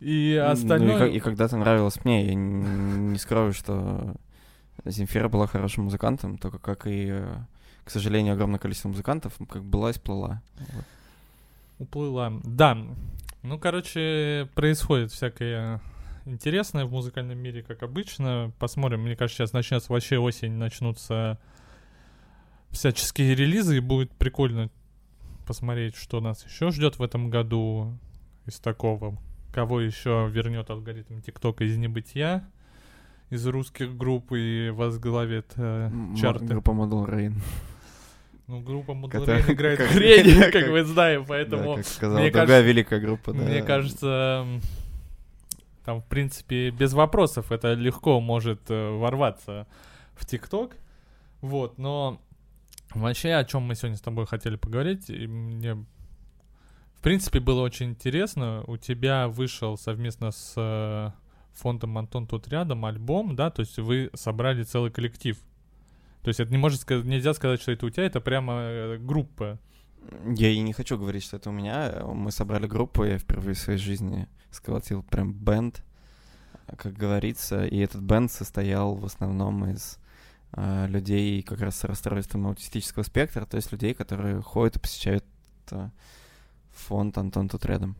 И 0.00 0.34
остальное... 0.34 0.98
Ну, 0.98 1.06
и, 1.06 1.16
и 1.16 1.20
когда-то 1.20 1.56
нравилось 1.56 2.04
мне, 2.04 2.26
я 2.26 2.34
не, 2.34 3.12
не 3.12 3.18
скрою, 3.18 3.52
что 3.52 4.16
Земфира 4.84 5.28
была 5.28 5.46
хорошим 5.46 5.84
музыкантом, 5.84 6.36
только 6.36 6.58
как 6.58 6.86
и, 6.86 7.08
э, 7.10 7.36
к 7.84 7.90
сожалению, 7.90 8.34
огромное 8.34 8.58
количество 8.58 8.88
музыкантов 8.88 9.34
как 9.48 9.64
была 9.64 9.90
и 9.90 9.94
сплыла. 9.94 10.42
Вот. 10.58 10.84
Уплыла. 11.78 12.32
Да. 12.44 12.76
Ну, 13.42 13.58
короче, 13.58 14.48
происходит 14.54 15.10
всякое 15.12 15.80
интересное 16.24 16.84
в 16.84 16.90
музыкальном 16.90 17.38
мире, 17.38 17.62
как 17.62 17.82
обычно. 17.82 18.52
Посмотрим, 18.58 19.02
мне 19.02 19.16
кажется, 19.16 19.42
сейчас 19.42 19.52
начнется 19.52 19.92
вообще 19.92 20.18
осень, 20.18 20.52
начнутся 20.52 21.38
всяческие 22.70 23.34
релизы, 23.34 23.76
и 23.76 23.80
будет 23.80 24.12
прикольно 24.12 24.70
посмотреть, 25.46 25.96
что 25.96 26.20
нас 26.20 26.44
еще 26.44 26.70
ждет 26.70 26.98
в 26.98 27.02
этом 27.02 27.30
году 27.30 27.96
из 28.46 28.58
такого. 28.58 29.16
Кого 29.52 29.80
еще 29.80 30.28
вернет 30.32 30.68
алгоритм 30.70 31.20
ТикТока 31.20 31.64
из 31.64 31.76
небытия, 31.76 32.48
из 33.30 33.46
русских 33.46 33.96
групп 33.96 34.32
и 34.32 34.70
возглавит 34.70 35.52
э, 35.56 35.90
чарты. 36.20 36.46
Группа 36.46 36.70
Model 36.70 37.08
Rain. 37.08 37.34
Ну, 38.46 38.60
группа 38.60 38.92
Rain 38.92 39.52
играет 39.52 39.80
хрень, 39.90 40.50
как 40.50 40.68
мы 40.68 40.84
знаем, 40.84 41.24
поэтому... 41.26 41.76
как 41.76 41.86
сказала 41.86 42.30
другая 42.30 42.62
великая 42.62 43.00
группа, 43.00 43.32
Мне 43.32 43.62
кажется, 43.62 44.46
там, 45.84 46.00
в 46.00 46.06
принципе, 46.06 46.70
без 46.70 46.92
вопросов 46.94 47.52
это 47.52 47.74
легко 47.74 48.20
может 48.20 48.70
э, 48.70 48.90
ворваться 48.90 49.66
в 50.14 50.24
ТикТок. 50.24 50.76
Вот, 51.40 51.78
но 51.78 52.20
вообще, 52.94 53.34
о 53.34 53.44
чем 53.44 53.62
мы 53.62 53.74
сегодня 53.74 53.96
с 53.96 54.00
тобой 54.00 54.26
хотели 54.26 54.56
поговорить, 54.56 55.10
и 55.10 55.26
мне, 55.26 55.74
в 55.74 57.02
принципе, 57.02 57.40
было 57.40 57.60
очень 57.60 57.90
интересно. 57.90 58.64
У 58.66 58.78
тебя 58.78 59.28
вышел 59.28 59.76
совместно 59.76 60.30
с 60.30 60.54
э, 60.56 61.10
фондом 61.52 61.98
Антон 61.98 62.26
тут 62.26 62.48
рядом 62.48 62.84
альбом, 62.86 63.36
да, 63.36 63.50
то 63.50 63.60
есть 63.60 63.78
вы 63.78 64.10
собрали 64.14 64.62
целый 64.62 64.90
коллектив. 64.90 65.38
То 66.22 66.28
есть 66.28 66.40
это 66.40 66.50
не 66.50 66.56
может 66.56 66.80
сказать, 66.80 67.04
нельзя 67.04 67.34
сказать, 67.34 67.60
что 67.60 67.72
это 67.72 67.84
у 67.84 67.90
тебя, 67.90 68.06
это 68.06 68.20
прямо 68.20 68.54
э, 68.54 68.98
группа. 68.98 69.58
Я 70.36 70.50
и 70.50 70.60
не 70.60 70.72
хочу 70.72 70.98
говорить, 70.98 71.24
что 71.24 71.36
это 71.36 71.50
у 71.50 71.52
меня. 71.52 72.02
Мы 72.04 72.30
собрали 72.32 72.66
группу, 72.66 73.04
я 73.04 73.18
впервые 73.18 73.54
в 73.54 73.58
своей 73.58 73.78
жизни 73.78 74.28
сколотил 74.50 75.02
прям 75.02 75.32
бенд, 75.32 75.82
как 76.76 76.94
говорится, 76.94 77.64
и 77.66 77.78
этот 77.78 78.00
бенд 78.00 78.30
состоял 78.30 78.94
в 78.94 79.04
основном 79.04 79.66
из 79.70 79.98
э, 80.52 80.86
людей 80.88 81.42
как 81.42 81.60
раз 81.60 81.76
с 81.76 81.84
расстройством 81.84 82.46
аутистического 82.46 83.02
спектра, 83.02 83.44
то 83.44 83.56
есть 83.56 83.72
людей, 83.72 83.94
которые 83.94 84.40
ходят 84.40 84.76
и 84.76 84.80
посещают 84.80 85.24
э, 85.70 85.90
фонд 86.72 87.18
«Антон 87.18 87.48
тут 87.48 87.64
рядом». 87.66 87.96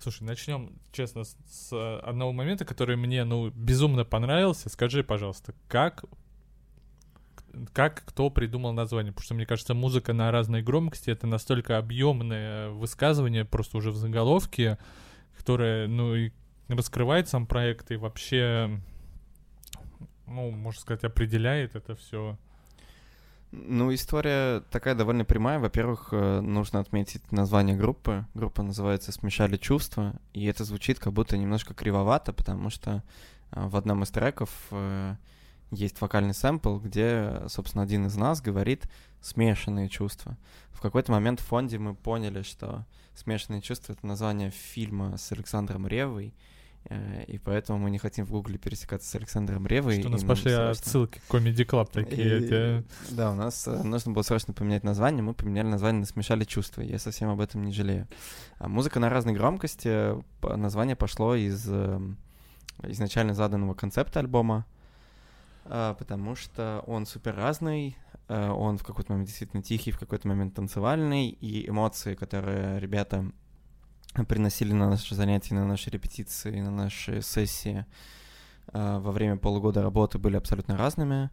Слушай, 0.00 0.22
начнем, 0.24 0.78
честно, 0.92 1.24
с, 1.24 2.00
одного 2.02 2.32
момента, 2.32 2.64
который 2.64 2.96
мне, 2.96 3.24
ну, 3.24 3.50
безумно 3.50 4.04
понравился. 4.04 4.68
Скажи, 4.68 5.02
пожалуйста, 5.02 5.54
как 5.66 6.04
как 7.72 8.04
кто 8.04 8.30
придумал 8.30 8.72
название, 8.72 9.12
потому 9.12 9.24
что 9.24 9.34
мне 9.34 9.46
кажется, 9.46 9.74
музыка 9.74 10.12
на 10.12 10.30
разной 10.30 10.62
громкости 10.62 11.10
это 11.10 11.26
настолько 11.26 11.78
объемное 11.78 12.70
высказывание, 12.70 13.44
просто 13.44 13.78
уже 13.78 13.90
в 13.90 13.96
заголовке, 13.96 14.78
которое, 15.36 15.88
ну, 15.88 16.14
и 16.14 16.30
раскрывает 16.68 17.28
сам 17.28 17.46
проект 17.46 17.90
и 17.90 17.96
вообще, 17.96 18.80
ну, 20.26 20.50
можно 20.50 20.80
сказать, 20.80 21.04
определяет 21.04 21.74
это 21.76 21.94
все. 21.96 22.36
Ну, 23.50 23.94
история 23.94 24.60
такая 24.70 24.94
довольно 24.94 25.24
прямая. 25.24 25.58
Во-первых, 25.58 26.08
э, 26.12 26.40
нужно 26.40 26.80
отметить 26.80 27.32
название 27.32 27.76
группы. 27.76 28.26
Группа 28.34 28.62
называется 28.62 29.10
«Смешали 29.10 29.56
чувства», 29.56 30.16
и 30.34 30.44
это 30.44 30.64
звучит 30.64 30.98
как 30.98 31.14
будто 31.14 31.38
немножко 31.38 31.72
кривовато, 31.72 32.34
потому 32.34 32.68
что 32.68 33.02
э, 33.52 33.66
в 33.66 33.74
одном 33.76 34.02
из 34.02 34.10
треков 34.10 34.50
э, 34.70 35.16
есть 35.70 36.00
вокальный 36.00 36.34
сэмпл, 36.34 36.78
где, 36.78 37.42
собственно, 37.48 37.82
один 37.84 38.06
из 38.06 38.16
нас 38.16 38.40
говорит 38.40 38.88
смешанные 39.20 39.88
чувства. 39.88 40.36
В 40.70 40.80
какой-то 40.80 41.12
момент 41.12 41.40
в 41.40 41.44
фонде 41.44 41.78
мы 41.78 41.94
поняли, 41.94 42.42
что 42.42 42.86
смешанные 43.14 43.60
чувства 43.60 43.94
это 43.94 44.06
название 44.06 44.50
фильма 44.50 45.16
с 45.16 45.32
Александром 45.32 45.88
Ревой, 45.88 46.32
э, 46.84 47.24
и 47.24 47.38
поэтому 47.38 47.78
мы 47.78 47.90
не 47.90 47.98
хотим 47.98 48.24
в 48.24 48.30
Гугле 48.30 48.58
пересекаться 48.58 49.10
с 49.10 49.14
Александром 49.16 49.66
Ревой. 49.66 49.98
Что 49.98 50.08
у 50.08 50.12
нас 50.12 50.22
пошли 50.22 50.52
срочно... 50.52 50.70
отсылки 50.70 51.20
к 51.26 51.34
Comedy 51.34 51.66
Club 51.66 51.90
такие. 51.92 52.22
И, 52.22 52.44
эти... 52.44 52.84
Да, 53.10 53.32
у 53.32 53.34
нас 53.34 53.66
э, 53.66 53.82
нужно 53.82 54.12
было 54.12 54.22
срочно 54.22 54.54
поменять 54.54 54.84
название, 54.84 55.22
мы 55.22 55.34
поменяли 55.34 55.66
название 55.66 56.00
на 56.00 56.06
«Смешали 56.06 56.44
чувства», 56.44 56.82
я 56.82 56.98
совсем 56.98 57.28
об 57.28 57.40
этом 57.40 57.64
не 57.64 57.72
жалею. 57.72 58.06
А 58.58 58.68
музыка 58.68 59.00
на 59.00 59.10
разной 59.10 59.34
громкости, 59.34 60.14
название 60.42 60.94
пошло 60.94 61.34
из 61.34 61.68
эм, 61.68 62.18
изначально 62.84 63.34
заданного 63.34 63.74
концепта 63.74 64.20
альбома, 64.20 64.64
потому 65.64 66.34
что 66.34 66.82
он 66.86 67.06
супер 67.06 67.34
разный, 67.34 67.96
а, 68.28 68.52
он 68.52 68.78
в 68.78 68.84
какой-то 68.84 69.12
момент 69.12 69.28
действительно 69.28 69.62
тихий, 69.62 69.90
в 69.90 69.98
какой-то 69.98 70.28
момент 70.28 70.54
танцевальный, 70.54 71.28
и 71.28 71.68
эмоции, 71.68 72.14
которые 72.14 72.78
ребята 72.78 73.30
приносили 74.28 74.72
на 74.72 74.90
наши 74.90 75.14
занятия, 75.14 75.54
на 75.54 75.66
наши 75.66 75.90
репетиции, 75.90 76.60
на 76.60 76.70
наши 76.70 77.22
сессии 77.22 77.86
а, 78.68 79.00
во 79.00 79.12
время 79.12 79.36
полугода 79.36 79.82
работы 79.82 80.18
были 80.18 80.36
абсолютно 80.36 80.76
разными. 80.76 81.30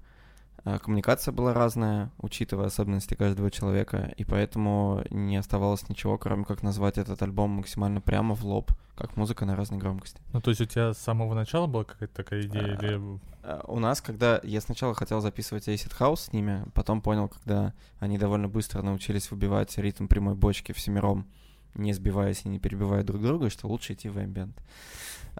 А, 0.65 0.79
коммуникация 0.79 1.31
была 1.31 1.53
разная, 1.53 2.11
учитывая 2.17 2.65
особенности 2.65 3.13
каждого 3.13 3.51
человека, 3.51 4.11
и 4.17 4.25
поэтому 4.25 5.03
не 5.11 5.37
оставалось 5.37 5.87
ничего, 5.89 6.17
кроме 6.17 6.43
как 6.43 6.63
назвать 6.63 6.97
этот 6.97 7.21
альбом 7.21 7.51
максимально 7.51 8.01
прямо 8.01 8.33
в 8.33 8.43
лоб, 8.43 8.71
как 8.95 9.15
музыка 9.15 9.45
на 9.45 9.55
разной 9.55 9.79
громкости. 9.79 10.19
Ну, 10.33 10.41
то 10.41 10.49
есть 10.49 10.61
у 10.61 10.65
тебя 10.65 10.95
с 10.95 10.97
самого 10.97 11.35
начала 11.35 11.67
была 11.67 11.83
какая-то 11.83 12.15
такая 12.15 12.41
идея? 12.41 12.79
А, 12.79 12.83
или... 12.83 13.19
А, 13.43 13.63
у 13.67 13.77
нас, 13.77 14.01
когда 14.01 14.39
я 14.41 14.59
сначала 14.59 14.95
хотел 14.95 15.21
записывать 15.21 15.67
Acid 15.67 15.95
House 15.99 16.15
с 16.15 16.33
ними, 16.33 16.65
потом 16.73 16.99
понял, 16.99 17.29
когда 17.29 17.75
они 17.99 18.17
довольно 18.17 18.47
быстро 18.47 18.81
научились 18.81 19.29
выбивать 19.29 19.77
ритм 19.77 20.07
прямой 20.07 20.33
бочки 20.33 20.71
всемиром, 20.71 21.27
не 21.75 21.93
сбиваясь 21.93 22.41
и 22.43 22.49
не 22.49 22.57
перебивая 22.57 23.03
друг 23.03 23.21
друга, 23.21 23.51
что 23.51 23.67
лучше 23.67 23.93
идти 23.93 24.09
в 24.09 24.17
ambient. 24.17 24.57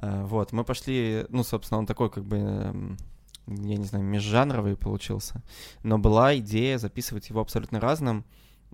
Вот, 0.01 0.51
мы 0.51 0.63
пошли, 0.65 1.25
ну, 1.29 1.43
собственно, 1.43 1.79
он 1.79 1.85
такой 1.87 2.11
как 2.11 2.25
бы 2.25 2.37
эм, 2.37 2.97
я 3.47 3.77
не 3.77 3.85
знаю, 3.85 4.05
межжанровый 4.05 4.75
получился. 4.75 5.43
Но 5.83 5.97
была 5.97 6.37
идея 6.37 6.77
записывать 6.77 7.29
его 7.29 7.41
абсолютно 7.41 7.79
разным. 7.79 8.25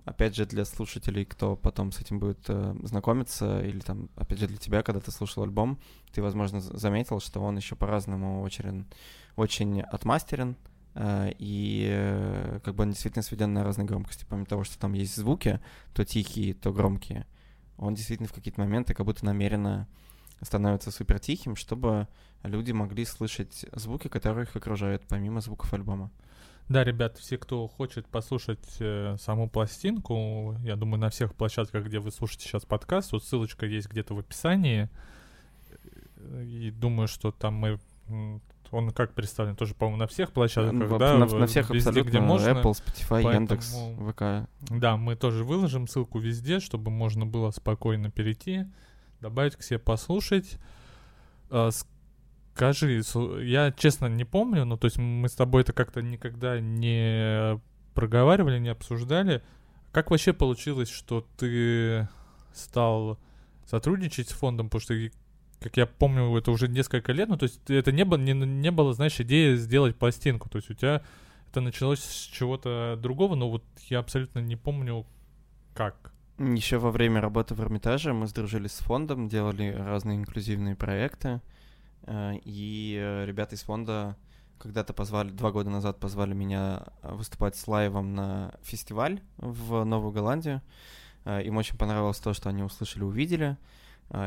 Опять 0.04 0.34
же, 0.34 0.46
для 0.46 0.64
слушателей, 0.64 1.24
кто 1.24 1.54
потом 1.54 1.92
с 1.92 2.00
этим 2.00 2.18
будет 2.18 2.44
э, 2.48 2.74
знакомиться, 2.82 3.62
или 3.62 3.78
там, 3.78 4.08
опять 4.16 4.40
же, 4.40 4.48
для 4.48 4.56
тебя, 4.56 4.82
когда 4.82 5.00
ты 5.00 5.12
слушал 5.12 5.44
альбом, 5.44 5.78
ты, 6.12 6.22
возможно, 6.22 6.60
заметил, 6.60 7.20
что 7.20 7.40
он 7.40 7.56
еще 7.56 7.76
по-разному 7.76 8.42
очень, 8.42 8.86
очень 9.36 9.80
отмастерен, 9.82 10.56
э, 10.94 11.32
и 11.38 11.86
э, 11.88 12.60
как 12.64 12.74
бы 12.74 12.82
он 12.82 12.90
действительно 12.90 13.22
сведен 13.22 13.52
на 13.52 13.62
разные 13.62 13.86
громкости. 13.86 14.26
Помимо 14.28 14.46
того, 14.46 14.64
что 14.64 14.76
там 14.76 14.92
есть 14.94 15.14
звуки, 15.14 15.60
то 15.92 16.04
тихие, 16.04 16.54
то 16.54 16.72
громкие, 16.72 17.26
он 17.76 17.94
действительно 17.94 18.28
в 18.28 18.32
какие-то 18.32 18.60
моменты 18.60 18.94
как 18.94 19.06
будто 19.06 19.24
намеренно 19.24 19.86
становится 20.42 20.90
супер 20.90 21.18
тихим, 21.18 21.56
чтобы 21.56 22.08
люди 22.42 22.72
могли 22.72 23.04
слышать 23.04 23.64
звуки, 23.72 24.08
которые 24.08 24.44
их 24.44 24.56
окружают, 24.56 25.02
помимо 25.08 25.40
звуков 25.40 25.72
альбома. 25.72 26.10
Да, 26.68 26.84
ребят, 26.84 27.18
все, 27.18 27.38
кто 27.38 27.66
хочет 27.68 28.06
послушать 28.06 28.76
э, 28.78 29.16
саму 29.20 29.48
пластинку, 29.48 30.56
я 30.64 30.76
думаю, 30.76 31.00
на 31.00 31.10
всех 31.10 31.34
площадках, 31.34 31.84
где 31.84 31.98
вы 31.98 32.10
слушаете 32.10 32.48
сейчас 32.48 32.64
подкаст, 32.64 33.12
вот 33.12 33.24
ссылочка 33.24 33.66
есть 33.66 33.88
где-то 33.88 34.14
в 34.14 34.18
описании. 34.18 34.88
И 36.40 36.70
думаю, 36.70 37.08
что 37.08 37.32
там 37.32 37.54
мы 37.54 37.78
он 38.72 38.90
как 38.90 39.12
представлен 39.12 39.54
тоже, 39.54 39.74
по-моему, 39.74 39.98
на 39.98 40.06
всех 40.06 40.32
площадках, 40.32 40.88
в, 40.88 40.98
да? 40.98 41.18
На, 41.18 41.26
на 41.26 41.46
всех 41.46 41.68
везде, 41.68 41.90
абсолютно, 41.90 42.08
где 42.08 42.20
можно. 42.20 42.48
Apple, 42.48 42.72
Spotify, 42.72 43.06
Поэтому, 43.08 43.34
Яндекс, 43.34 43.76
ВК. 44.10 44.48
Да, 44.70 44.96
мы 44.96 45.14
тоже 45.14 45.44
выложим 45.44 45.86
ссылку 45.86 46.18
везде, 46.18 46.58
чтобы 46.58 46.90
можно 46.90 47.26
было 47.26 47.50
спокойно 47.50 48.10
перейти, 48.10 48.64
добавить 49.22 49.56
к 49.56 49.62
себе 49.62 49.78
послушать. 49.78 50.58
А, 51.48 51.70
скажи, 52.54 53.02
я 53.42 53.72
честно 53.72 54.06
не 54.06 54.24
помню, 54.24 54.64
но 54.64 54.76
то 54.76 54.86
есть 54.86 54.98
мы 54.98 55.28
с 55.28 55.32
тобой 55.32 55.62
это 55.62 55.72
как-то 55.72 56.02
никогда 56.02 56.60
не 56.60 57.58
проговаривали, 57.94 58.58
не 58.58 58.68
обсуждали. 58.68 59.42
Как 59.92 60.10
вообще 60.10 60.32
получилось, 60.32 60.90
что 60.90 61.26
ты 61.36 62.08
стал 62.52 63.18
сотрудничать 63.66 64.28
с 64.28 64.32
фондом, 64.32 64.68
потому 64.68 64.80
что, 64.80 64.94
как 65.60 65.76
я 65.76 65.86
помню, 65.86 66.36
это 66.36 66.50
уже 66.50 66.68
несколько 66.68 67.12
лет, 67.12 67.28
ну, 67.28 67.36
то 67.36 67.44
есть 67.44 67.70
это 67.70 67.92
не 67.92 68.04
было, 68.04 68.18
не, 68.18 68.32
не 68.32 68.70
было, 68.70 68.92
знаешь, 68.92 69.20
идеи 69.20 69.54
сделать 69.54 69.96
пластинку, 69.96 70.48
то 70.48 70.56
есть 70.58 70.70
у 70.70 70.74
тебя 70.74 71.02
это 71.50 71.60
началось 71.60 72.00
с 72.00 72.22
чего-то 72.24 72.98
другого, 73.00 73.34
но 73.34 73.50
вот 73.50 73.64
я 73.88 73.98
абсолютно 73.98 74.40
не 74.40 74.56
помню, 74.56 75.06
как. 75.74 76.11
Еще 76.42 76.78
во 76.78 76.90
время 76.90 77.20
работы 77.20 77.54
в 77.54 77.60
Эрмитаже 77.60 78.12
мы 78.12 78.26
сдружились 78.26 78.72
с 78.72 78.78
фондом, 78.78 79.28
делали 79.28 79.72
разные 79.72 80.18
инклюзивные 80.18 80.74
проекты. 80.74 81.40
Э, 82.02 82.32
и 82.42 82.98
э, 83.00 83.26
ребята 83.26 83.54
из 83.54 83.62
фонда 83.62 84.16
когда-то 84.58 84.92
позвали, 84.92 85.30
два 85.30 85.52
года 85.52 85.70
назад 85.70 86.00
позвали 86.00 86.34
меня 86.34 86.82
э, 87.02 87.14
выступать 87.14 87.54
с 87.54 87.68
лайвом 87.68 88.16
на 88.16 88.52
фестиваль 88.62 89.20
в 89.36 89.84
Новую 89.84 90.10
Голландию. 90.10 90.62
Им 91.26 91.58
очень 91.58 91.78
понравилось 91.78 92.18
то, 92.18 92.34
что 92.34 92.48
они 92.48 92.64
услышали, 92.64 93.04
увидели. 93.04 93.56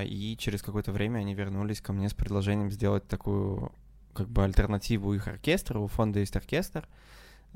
И 0.05 0.37
через 0.39 0.61
какое-то 0.61 0.93
время 0.93 1.19
они 1.19 1.33
вернулись 1.33 1.81
ко 1.81 1.91
мне 1.91 2.07
с 2.07 2.13
предложением 2.13 2.71
сделать 2.71 3.05
такую 3.09 3.73
как 4.13 4.29
бы 4.29 4.45
альтернативу 4.45 5.13
их 5.13 5.27
оркестру. 5.27 5.83
У 5.83 5.87
фонда 5.87 6.19
есть 6.19 6.37
оркестр, 6.37 6.87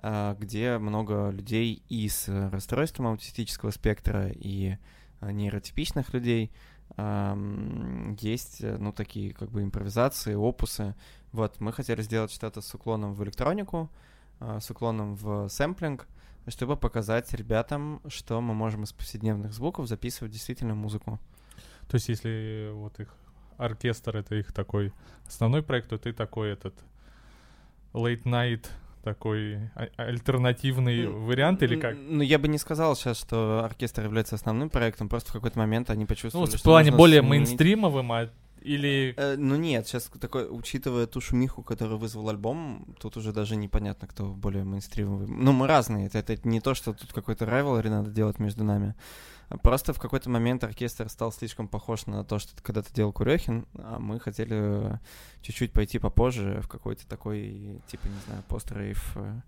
где 0.01 0.77
много 0.77 1.29
людей 1.29 1.83
и 1.89 2.07
с 2.07 2.27
расстройством 2.51 3.07
аутистического 3.07 3.71
спектра, 3.71 4.29
и 4.29 4.77
а, 5.19 5.31
нейротипичных 5.31 6.13
людей. 6.13 6.51
Есть, 6.97 8.61
э, 8.61 8.77
ну, 8.79 8.91
такие 8.91 9.31
как 9.31 9.51
бы 9.51 9.61
импровизации, 9.61 10.33
опусы. 10.33 10.95
Вот, 11.31 11.59
мы 11.59 11.71
хотели 11.71 12.01
сделать 12.01 12.31
что-то 12.31 12.61
с 12.61 12.73
уклоном 12.73 13.13
в 13.13 13.23
электронику, 13.23 13.91
а, 14.39 14.59
с 14.59 14.71
уклоном 14.71 15.15
в 15.15 15.47
сэмплинг, 15.49 16.07
чтобы 16.47 16.77
показать 16.77 17.31
ребятам, 17.33 18.01
что 18.07 18.41
мы 18.41 18.55
можем 18.55 18.83
из 18.83 18.91
повседневных 18.91 19.53
звуков 19.53 19.87
записывать 19.87 20.31
действительно 20.31 20.73
музыку. 20.73 21.19
То 21.87 21.95
есть, 21.95 22.09
если 22.09 22.71
вот 22.73 22.99
их 22.99 23.15
оркестр 23.57 24.17
это 24.17 24.35
их 24.35 24.51
такой 24.51 24.91
основной 25.27 25.61
проект, 25.61 25.89
то 25.89 25.97
ты 25.97 26.11
такой 26.11 26.51
этот 26.51 26.73
late 27.93 28.23
night 28.23 28.67
такой 29.13 29.57
а, 29.75 29.87
альтернативный 29.97 31.07
ну, 31.07 31.25
вариант 31.25 31.63
или 31.63 31.75
как? 31.75 31.95
Ну, 31.97 32.21
я 32.21 32.37
бы 32.37 32.47
не 32.47 32.57
сказал 32.57 32.95
сейчас, 32.95 33.19
что 33.19 33.63
оркестр 33.63 34.03
является 34.03 34.35
основным 34.35 34.69
проектом, 34.69 35.09
просто 35.09 35.31
в 35.31 35.33
какой-то 35.33 35.57
момент 35.57 35.89
они 35.89 36.05
почувствовали, 36.05 36.49
Ну, 36.51 36.57
в 36.57 36.61
плане 36.61 36.91
более 36.91 37.21
сменить... 37.21 37.49
мейнстримовым, 37.49 38.11
а 38.11 38.29
или... 38.61 39.13
Э, 39.17 39.35
ну 39.37 39.55
нет, 39.55 39.87
сейчас 39.87 40.11
такой, 40.19 40.47
учитывая 40.49 41.05
ту 41.05 41.21
шумиху, 41.21 41.63
которую 41.63 41.97
вызвал 41.97 42.29
альбом, 42.29 42.95
тут 42.99 43.17
уже 43.17 43.33
даже 43.33 43.55
непонятно, 43.55 44.07
кто 44.07 44.25
более 44.25 44.63
мейнстримовый. 44.63 45.27
Ну, 45.27 45.51
мы 45.51 45.67
разные, 45.67 46.07
это, 46.07 46.19
это 46.19 46.47
не 46.47 46.61
то, 46.61 46.73
что 46.73 46.93
тут 46.93 47.13
какой-то 47.13 47.45
райвелри 47.45 47.89
надо 47.89 48.11
делать 48.11 48.39
между 48.39 48.63
нами. 48.63 48.95
Просто 49.63 49.93
в 49.93 49.99
какой-то 49.99 50.29
момент 50.29 50.63
оркестр 50.63 51.09
стал 51.09 51.31
слишком 51.31 51.67
похож 51.67 52.05
на 52.05 52.23
то, 52.23 52.37
что 52.37 52.61
когда-то 52.61 52.93
делал 52.93 53.11
Курехин, 53.11 53.65
а 53.73 53.97
мы 53.99 54.19
хотели 54.19 54.99
чуть-чуть 55.41 55.73
пойти 55.73 55.97
попозже 55.97 56.61
в 56.61 56.67
какой-то 56.67 57.07
такой, 57.07 57.81
типа, 57.87 58.07
не 58.07 58.19
знаю, 58.27 58.43
пост-рейв 58.47 59.13
э, 59.15 59.41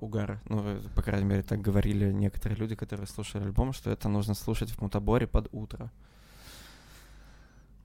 угар. 0.00 0.40
Ну, 0.48 0.80
по 0.94 1.02
крайней 1.02 1.26
мере, 1.26 1.42
так 1.42 1.60
говорили 1.60 2.10
некоторые 2.10 2.58
люди, 2.58 2.74
которые 2.74 3.06
слушали 3.06 3.44
альбом, 3.44 3.74
что 3.74 3.90
это 3.90 4.08
нужно 4.08 4.34
слушать 4.34 4.70
в 4.70 4.80
мутаборе 4.80 5.26
под 5.26 5.48
утро. 5.52 5.90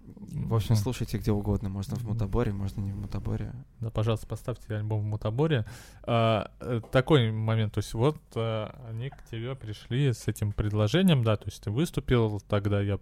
В 0.05 0.55
общем, 0.55 0.75
слушайте 0.75 1.17
где 1.17 1.31
угодно. 1.31 1.69
Можно 1.69 1.95
в 1.95 2.03
мутаборе, 2.03 2.51
можно 2.51 2.81
не 2.81 2.91
в 2.91 2.97
мутаборе. 2.97 3.53
Да, 3.79 3.89
пожалуйста, 3.89 4.27
поставьте 4.27 4.75
альбом 4.75 5.01
в 5.01 5.05
мутаборе. 5.05 5.65
А, 6.03 6.51
э, 6.59 6.81
такой 6.91 7.31
момент, 7.31 7.73
то 7.73 7.79
есть 7.79 7.93
вот 7.93 8.17
а, 8.35 8.75
они 8.89 9.09
к 9.09 9.23
тебе 9.29 9.55
пришли 9.55 10.11
с 10.11 10.27
этим 10.27 10.51
предложением, 10.51 11.23
да, 11.23 11.37
то 11.37 11.45
есть 11.45 11.63
ты 11.63 11.71
выступил 11.71 12.39
тогда, 12.41 12.81
я... 12.81 12.99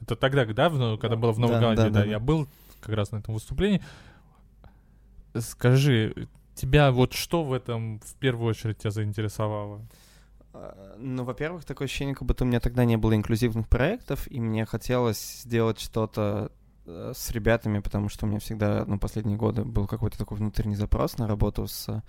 Это 0.00 0.14
тогда, 0.14 0.44
да, 0.44 0.68
в, 0.68 0.98
когда 0.98 1.16
было 1.16 1.32
в 1.32 1.38
Новой 1.38 1.54
да, 1.54 1.60
Голландии, 1.60 1.82
да, 1.82 1.90
да, 1.90 2.00
да, 2.00 2.04
я 2.04 2.20
был 2.20 2.48
как 2.80 2.94
раз 2.94 3.12
на 3.12 3.16
этом 3.16 3.34
выступлении. 3.34 3.82
Скажи, 5.34 6.28
тебя 6.54 6.92
вот 6.92 7.12
что 7.12 7.44
в 7.44 7.52
этом 7.52 8.00
в 8.00 8.14
первую 8.14 8.50
очередь 8.50 8.78
тебя 8.78 8.90
заинтересовало? 8.90 9.80
А, 10.60 10.96
ну, 10.98 11.24
во-первых, 11.24 11.64
такое 11.64 11.86
ощущение, 11.86 12.14
как 12.14 12.26
будто 12.26 12.44
у 12.44 12.46
меня 12.46 12.60
тогда 12.60 12.84
не 12.84 12.96
было 12.96 13.14
инклюзивных 13.14 13.68
проектов, 13.68 14.30
и 14.30 14.40
мне 14.40 14.66
хотелось 14.66 15.42
сделать 15.42 15.78
что-то 15.78 16.50
э, 16.86 17.12
с 17.14 17.30
ребятами, 17.30 17.78
потому 17.78 18.08
что 18.08 18.26
у 18.26 18.28
меня 18.28 18.40
всегда, 18.40 18.84
ну, 18.86 18.98
последние 18.98 19.36
годы 19.36 19.64
был 19.64 19.86
какой-то 19.86 20.18
такой 20.18 20.38
внутренний 20.38 20.76
запрос 20.76 21.18
на 21.18 21.26
работу 21.26 21.66
с 21.66 22.02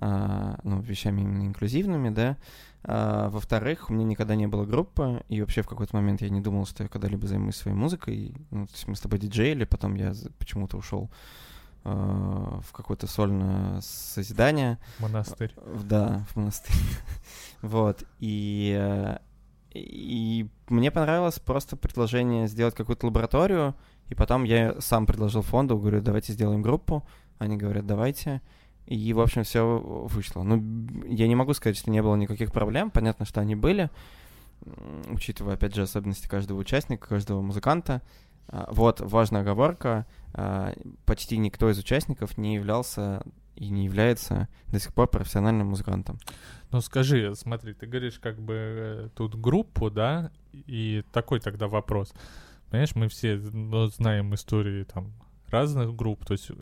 а, 0.00 0.60
ну, 0.62 0.80
вещами 0.80 1.22
именно 1.22 1.46
инклюзивными, 1.46 2.10
да. 2.10 2.36
А, 2.84 3.30
во-вторых, 3.30 3.90
у 3.90 3.92
меня 3.92 4.04
никогда 4.04 4.36
не 4.36 4.46
было 4.46 4.64
группы, 4.64 5.24
и 5.28 5.40
вообще 5.40 5.62
в 5.62 5.68
какой-то 5.68 5.96
момент 5.96 6.20
я 6.20 6.28
не 6.28 6.40
думал, 6.40 6.66
что 6.66 6.84
я 6.84 6.88
когда-либо 6.88 7.26
займусь 7.26 7.56
своей 7.56 7.76
музыкой. 7.76 8.34
Ну, 8.50 8.66
то 8.66 8.72
есть 8.72 8.86
мы 8.86 8.94
с 8.94 9.00
тобой 9.00 9.18
диджеяли, 9.18 9.64
потом 9.64 9.94
я 9.94 10.12
почему-то 10.38 10.76
ушел 10.76 11.10
в 11.88 12.72
какое-то 12.72 13.06
сольное 13.06 13.80
созидание. 13.80 14.78
Монастырь. 14.98 15.54
Да, 15.84 16.24
в 16.30 16.36
монастырь. 16.36 16.76
вот. 17.62 18.04
И, 18.18 19.18
и 19.72 20.48
мне 20.68 20.90
понравилось 20.90 21.38
просто 21.38 21.76
предложение 21.76 22.48
сделать 22.48 22.74
какую-то 22.74 23.06
лабораторию, 23.06 23.74
и 24.08 24.14
потом 24.14 24.44
я 24.44 24.80
сам 24.80 25.06
предложил 25.06 25.42
фонду, 25.42 25.78
говорю, 25.78 26.00
давайте 26.00 26.32
сделаем 26.32 26.62
группу. 26.62 27.06
Они 27.38 27.56
говорят, 27.56 27.86
давайте. 27.86 28.40
И, 28.86 29.12
в 29.12 29.20
общем, 29.20 29.44
все 29.44 29.78
вышло. 29.78 30.42
Ну, 30.42 30.64
я 31.06 31.28
не 31.28 31.34
могу 31.34 31.52
сказать, 31.52 31.76
что 31.76 31.90
не 31.90 32.02
было 32.02 32.16
никаких 32.16 32.52
проблем. 32.52 32.90
Понятно, 32.90 33.26
что 33.26 33.40
они 33.40 33.54
были, 33.54 33.90
учитывая, 35.08 35.54
опять 35.54 35.74
же, 35.74 35.82
особенности 35.82 36.26
каждого 36.26 36.58
участника, 36.58 37.06
каждого 37.06 37.42
музыканта. 37.42 38.00
Вот 38.48 39.00
важная 39.00 39.42
оговорка. 39.42 40.06
А, 40.32 40.74
почти 41.04 41.36
никто 41.38 41.70
из 41.70 41.78
участников 41.78 42.38
не 42.38 42.54
являлся 42.54 43.22
и 43.56 43.70
не 43.70 43.84
является 43.84 44.48
до 44.68 44.78
сих 44.78 44.94
пор 44.94 45.08
профессиональным 45.08 45.68
музыкантом. 45.68 46.18
Ну 46.70 46.80
скажи, 46.80 47.34
смотри, 47.34 47.74
ты 47.74 47.86
говоришь 47.86 48.20
как 48.20 48.40
бы 48.40 48.54
э, 48.54 49.08
тут 49.16 49.34
группу, 49.34 49.90
да, 49.90 50.30
и 50.52 51.02
такой 51.12 51.40
тогда 51.40 51.66
вопрос. 51.66 52.14
Понимаешь, 52.70 52.94
мы 52.94 53.08
все 53.08 53.36
ну, 53.36 53.86
знаем 53.88 54.34
истории 54.34 54.84
там 54.84 55.12
разных 55.48 55.96
групп, 55.96 56.24
то 56.24 56.32
есть 56.32 56.50
э, 56.50 56.54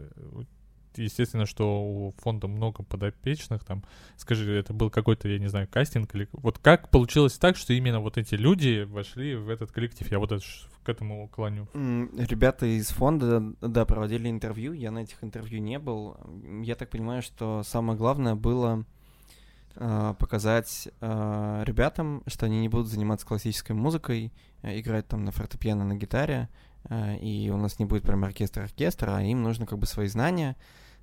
естественно, 0.99 1.47
что 1.47 1.83
у 1.83 2.15
фонда 2.19 2.49
много 2.49 2.83
подопечных, 2.83 3.65
там, 3.65 3.85
скажи, 4.17 4.53
это 4.53 4.73
был 4.73 4.91
какой-то, 4.91 5.29
я 5.29 5.39
не 5.39 5.49
знаю, 5.49 5.69
кастинг 5.71 6.15
или... 6.15 6.29
Вот 6.33 6.59
как 6.59 6.91
получилось 6.91 7.39
так, 7.39 7.57
что 7.57 7.73
именно 7.73 8.01
вот 8.01 8.19
эти 8.19 8.35
люди 8.35 8.85
вошли 8.85 9.35
в 9.35 9.49
этот 9.49 9.73
коллектив? 9.73 10.11
Я 10.11 10.19
вот 10.19 10.33
это, 10.33 10.45
к 10.83 10.89
этому 10.89 11.29
клоню. 11.29 11.69
Ребята 11.75 12.67
из 12.67 12.89
фонда, 12.89 13.43
да, 13.61 13.85
проводили 13.85 14.29
интервью, 14.29 14.73
я 14.73 14.91
на 14.91 15.01
этих 15.01 15.23
интервью 15.23 15.61
не 15.61 15.79
был. 15.79 16.17
Я 16.63 16.77
так 16.77 16.91
понимаю, 16.91 17.23
что 17.23 17.63
самое 17.65 17.99
главное 17.99 18.37
было 18.37 18.85
э, 19.75 20.15
показать 20.19 20.89
э, 21.01 21.63
ребятам, 21.67 22.23
что 22.29 22.47
они 22.47 22.61
не 22.61 22.69
будут 22.69 22.87
заниматься 22.87 23.27
классической 23.27 23.73
музыкой, 23.73 24.33
э, 24.63 24.79
играть 24.79 25.09
там 25.09 25.25
на 25.25 25.33
фортепиано, 25.33 25.85
на 25.85 25.95
гитаре, 25.95 26.49
и 27.21 27.51
у 27.53 27.57
нас 27.57 27.81
не 27.81 27.85
будет 27.85 28.05
прям 28.05 28.23
оркестр-оркестр, 28.23 29.11
а 29.11 29.21
им 29.21 29.43
нужно 29.43 29.67
как 29.67 29.77
бы 29.77 29.87
свои 29.87 30.07
знания, 30.07 30.55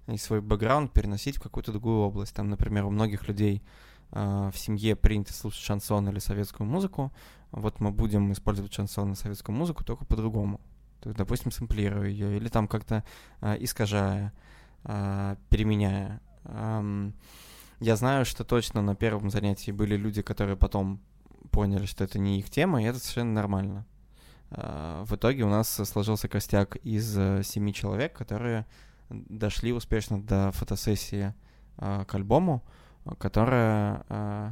и 0.08 0.18
свой 0.18 0.42
бэкграунд 0.42 0.92
переносить 0.92 1.38
в 1.38 1.42
какую-то 1.42 1.72
другую 1.72 2.00
область. 2.00 2.36
Там, 2.36 2.50
например, 2.50 2.86
у 2.86 2.90
многих 2.90 3.28
людей 3.28 3.64
э, 4.12 4.52
в 4.54 4.58
семье 4.58 4.96
принято 4.96 5.34
слушать 5.34 5.64
шансон 5.64 6.10
или 6.10 6.20
советскую 6.20 6.68
музыку. 6.68 7.12
Вот 7.52 7.80
мы 7.80 7.92
будем 7.92 8.32
использовать 8.32 8.74
шансон 8.74 9.14
и 9.14 9.16
советскую 9.16 9.56
музыку 9.56 9.84
только 9.84 10.06
по-другому. 10.06 10.60
То 11.00 11.10
есть, 11.10 11.18
допустим, 11.18 11.52
сэмплируя 11.52 12.08
ее 12.08 12.38
или 12.38 12.48
там 12.48 12.68
как-то 12.68 13.04
э, 13.42 13.58
искажая, 13.60 14.34
э, 14.84 15.36
переменяя. 15.50 16.22
Эм, 16.46 17.14
я 17.80 17.96
знаю, 17.96 18.26
что 18.26 18.44
точно 18.44 18.82
на 18.82 18.96
первом 18.96 19.30
занятии 19.30 19.72
были 19.72 19.98
люди, 19.98 20.22
которые 20.22 20.58
потом 20.58 21.02
поняли, 21.52 21.86
что 21.86 22.04
это 22.04 22.20
не 22.20 22.40
их 22.40 22.50
тема, 22.50 22.82
и 22.82 22.86
это 22.86 23.00
совершенно 23.00 23.34
нормально. 23.34 23.86
Э, 24.52 25.04
в 25.06 25.16
итоге 25.16 25.44
у 25.44 25.50
нас 25.50 25.70
сложился 25.70 26.28
костяк 26.28 26.76
из 26.78 27.18
э, 27.18 27.44
семи 27.44 27.74
человек, 27.74 28.14
которые 28.14 28.66
дошли 29.10 29.74
успешно 29.74 30.22
до 30.22 30.52
фотосессии 30.52 31.34
э, 31.78 32.06
к 32.08 32.16
альбому, 32.16 32.64
которая, 33.18 34.06
э, 34.10 34.52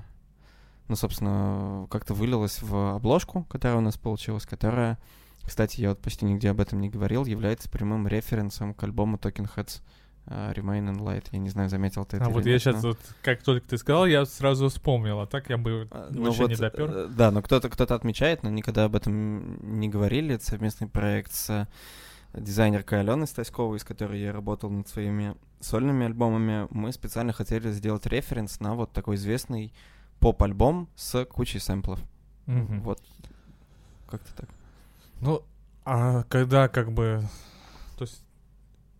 ну, 0.87 0.95
собственно, 0.95 1.87
как-то 1.89 2.13
вылилась 2.13 2.61
в 2.61 2.95
обложку, 2.95 3.43
которая 3.45 3.77
у 3.77 3.81
нас 3.81 3.97
получилась, 3.97 4.45
которая, 4.45 4.97
кстати, 5.43 5.81
я 5.81 5.89
вот 5.89 5.99
почти 6.01 6.25
нигде 6.25 6.49
об 6.49 6.59
этом 6.59 6.81
не 6.81 6.89
говорил, 6.89 7.25
является 7.25 7.69
прямым 7.69 8.07
референсом 8.07 8.73
к 8.73 8.83
альбому 8.83 9.17
Talking 9.17 9.49
Heads 9.55 9.81
uh, 10.27 10.53
Remain 10.53 10.89
in 10.89 10.97
Light. 10.97 11.25
Я 11.31 11.39
не 11.39 11.49
знаю, 11.49 11.69
заметил 11.69 12.05
ты 12.05 12.17
это 12.17 12.25
А 12.25 12.29
вот 12.29 12.45
я 12.45 12.53
нет, 12.53 12.61
сейчас, 12.61 12.81
но... 12.81 12.89
вот, 12.89 12.99
как 13.21 13.43
только 13.43 13.67
ты 13.67 13.77
сказал, 13.77 14.05
я 14.05 14.25
сразу 14.25 14.69
вспомнил, 14.69 15.19
а 15.19 15.27
так 15.27 15.49
я 15.49 15.57
бы 15.57 15.87
ну, 16.11 16.25
вообще 16.25 16.43
вот, 16.43 16.49
не 16.49 16.55
допер. 16.55 16.89
Э, 16.89 17.07
да, 17.07 17.31
но 17.31 17.41
кто-то 17.41 17.69
кто 17.69 17.83
отмечает, 17.83 18.43
но 18.43 18.49
никогда 18.49 18.85
об 18.85 18.95
этом 18.95 19.79
не 19.79 19.89
говорили. 19.89 20.35
Это 20.35 20.45
совместный 20.45 20.87
проект 20.87 21.33
с 21.33 21.67
дизайнеркой 22.33 23.01
Аленой 23.01 23.27
Стаськовой, 23.27 23.79
с 23.79 23.83
которой 23.83 24.21
я 24.21 24.31
работал 24.31 24.69
над 24.69 24.87
своими 24.87 25.35
сольными 25.59 26.05
альбомами, 26.05 26.67
мы 26.69 26.91
специально 26.91 27.33
хотели 27.33 27.71
сделать 27.71 28.05
референс 28.05 28.59
на 28.59 28.75
вот 28.75 28.91
такой 28.93 29.15
известный 29.15 29.73
поп-альбом 30.19 30.89
с 30.95 31.25
кучей 31.25 31.59
сэмплов. 31.59 31.99
Mm-hmm. 32.47 32.79
Вот. 32.81 33.01
Как-то 34.07 34.35
так. 34.35 34.49
Ну, 35.19 35.43
а 35.85 36.23
когда 36.23 36.67
как 36.67 36.91
бы... 36.91 37.21
То 37.97 38.03
есть, 38.03 38.23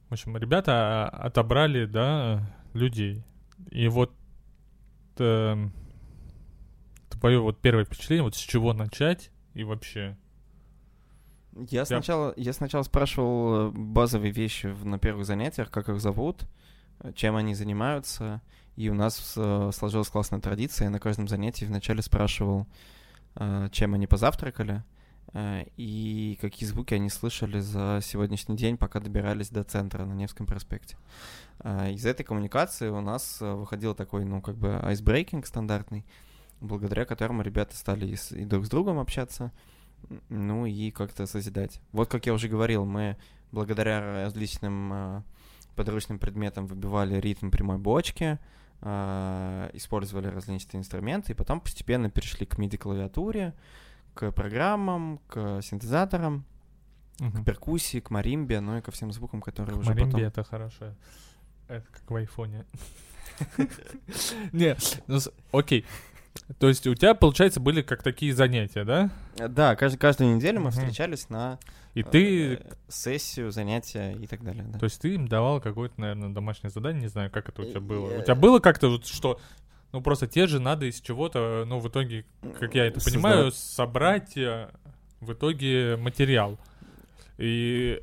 в 0.09 0.13
общем, 0.13 0.37
ребята 0.37 1.07
отобрали, 1.07 1.85
да, 1.85 2.53
людей. 2.73 3.23
И 3.69 3.87
вот 3.87 4.13
э, 5.17 5.69
твое 7.09 7.39
вот 7.39 7.59
первое 7.59 7.85
впечатление, 7.85 8.23
вот 8.23 8.35
с 8.35 8.39
чего 8.39 8.73
начать 8.73 9.31
и 9.53 9.63
вообще 9.63 10.17
я 11.55 11.85
сначала, 11.85 12.33
я 12.37 12.53
сначала 12.53 12.83
спрашивал 12.83 13.69
э, 13.69 13.71
базовые 13.71 14.31
вещи 14.31 14.67
на 14.83 14.99
первых 14.99 15.25
занятиях, 15.25 15.69
как 15.69 15.89
их 15.89 15.99
зовут, 15.99 16.43
э, 16.99 17.11
чем 17.13 17.35
они 17.35 17.55
занимаются. 17.55 18.41
И 18.77 18.89
у 18.89 18.93
нас 18.93 19.33
э, 19.35 19.71
сложилась 19.73 20.09
классная 20.09 20.39
традиция. 20.39 20.85
Я 20.85 20.91
на 20.91 20.99
каждом 20.99 21.27
занятии 21.27 21.65
вначале 21.65 22.01
спрашивал, 22.01 22.67
чем 23.71 23.93
они 23.93 24.07
позавтракали 24.07 24.83
и 25.33 26.37
какие 26.41 26.67
звуки 26.67 26.93
они 26.93 27.09
слышали 27.09 27.61
за 27.61 28.01
сегодняшний 28.03 28.57
день, 28.57 28.75
пока 28.75 28.99
добирались 28.99 29.49
до 29.49 29.63
центра 29.63 30.03
на 30.03 30.11
Невском 30.11 30.45
проспекте. 30.45 30.97
Из 31.63 32.05
этой 32.05 32.23
коммуникации 32.23 32.89
у 32.89 32.99
нас 32.99 33.37
выходил 33.39 33.95
такой, 33.95 34.25
ну, 34.25 34.41
как 34.41 34.57
бы 34.57 34.77
айсбрейкинг 34.81 35.45
стандартный, 35.45 36.05
благодаря 36.59 37.05
которому 37.05 37.41
ребята 37.43 37.77
стали 37.77 38.05
и, 38.05 38.17
и 38.35 38.43
друг 38.43 38.65
с 38.65 38.69
другом 38.69 38.99
общаться, 38.99 39.53
ну 40.29 40.65
и 40.65 40.91
как-то 40.91 41.25
созидать. 41.25 41.81
Вот 41.91 42.09
как 42.09 42.25
я 42.25 42.33
уже 42.33 42.47
говорил, 42.47 42.85
мы 42.85 43.17
благодаря 43.51 44.23
различным 44.23 44.93
э, 44.93 45.21
подручным 45.75 46.19
предметам 46.19 46.67
выбивали 46.67 47.19
ритм 47.19 47.49
прямой 47.49 47.77
бочки, 47.77 48.39
э, 48.81 49.69
использовали 49.73 50.27
различные 50.27 50.79
инструменты, 50.79 51.33
и 51.33 51.35
потом 51.35 51.59
постепенно 51.61 52.09
перешли 52.09 52.45
к 52.45 52.57
MIDI-клавиатуре, 52.57 53.53
к 54.13 54.31
программам, 54.31 55.19
к 55.27 55.61
синтезаторам, 55.61 56.45
угу. 57.19 57.41
к 57.41 57.45
перкуссии, 57.45 57.99
к 57.99 58.09
маримбе, 58.09 58.59
ну 58.59 58.77
и 58.77 58.81
ко 58.81 58.91
всем 58.91 59.11
звукам, 59.11 59.41
которые 59.41 59.75
к 59.75 59.79
уже 59.79 59.89
маримбе 59.89 60.11
потом... 60.11 60.27
это 60.27 60.43
хорошо. 60.43 60.95
Это 61.67 61.87
как 61.91 62.09
в 62.09 62.15
айфоне. 62.15 62.65
Не, 64.51 64.75
ну 65.07 65.19
окей. 65.51 65.85
То 66.59 66.67
есть 66.67 66.87
у 66.87 66.95
тебя, 66.95 67.13
получается, 67.13 67.59
были 67.59 67.81
как 67.81 68.03
такие 68.03 68.33
занятия, 68.33 68.83
да? 68.83 69.09
Да, 69.37 69.73
кажд- 69.73 69.97
каждую 69.97 70.35
неделю 70.35 70.61
мы 70.61 70.71
встречались 70.71 71.29
на 71.29 71.59
и 71.93 72.03
ты... 72.03 72.53
Э, 72.55 72.59
сессию, 72.87 73.51
занятия 73.51 74.13
и 74.13 74.25
так 74.27 74.43
далее. 74.43 74.63
Да. 74.67 74.79
То 74.79 74.85
есть 74.85 75.01
ты 75.01 75.15
им 75.15 75.27
давал 75.27 75.59
какое-то, 75.59 75.99
наверное, 75.99 76.29
домашнее 76.29 76.71
задание, 76.71 77.03
не 77.03 77.09
знаю, 77.09 77.29
как 77.29 77.49
это 77.49 77.61
у 77.63 77.65
тебя 77.65 77.81
было. 77.81 78.17
У 78.17 78.23
тебя 78.23 78.35
было 78.35 78.59
как-то 78.59 78.89
вот 78.89 79.05
что... 79.05 79.39
Ну, 79.91 80.01
просто 80.01 80.25
те 80.25 80.47
же 80.47 80.61
надо 80.61 80.85
из 80.85 81.01
чего-то, 81.01 81.65
ну, 81.67 81.79
в 81.79 81.89
итоге, 81.89 82.25
как 82.59 82.75
я 82.75 82.85
это 82.85 83.03
понимаю, 83.03 83.51
собрать 83.51 84.37
э, 84.37 84.69
в 85.19 85.33
итоге 85.33 85.97
материал. 85.97 86.57
И 87.37 88.01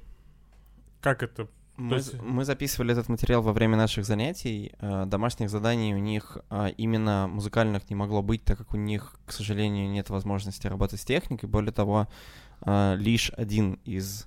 как 1.01 1.23
это 1.23 1.49
мы, 1.79 1.97
есть... 1.97 2.21
мы 2.21 2.45
записывали 2.45 2.93
этот 2.93 3.09
материал 3.09 3.41
во 3.41 3.53
время 3.53 3.77
наших 3.77 4.05
занятий. 4.05 4.73
Э, 4.81 5.05
домашних 5.07 5.49
заданий 5.49 5.95
у 5.95 5.99
них 5.99 6.39
э, 6.51 6.71
именно 6.77 7.29
музыкальных 7.29 7.89
не 7.89 7.95
могло 7.95 8.21
быть, 8.21 8.45
так 8.45 8.59
как 8.59 8.75
у 8.75 8.77
них, 8.77 9.15
к 9.25 9.33
сожалению, 9.33 9.89
нет 9.89 10.11
возможности 10.11 10.67
работать 10.67 11.01
с 11.01 11.05
техникой. 11.05 11.49
Более 11.49 11.73
того, 11.73 12.09
э, 12.63 12.97
лишь 12.99 13.31
один 13.37 13.79
из 13.85 14.27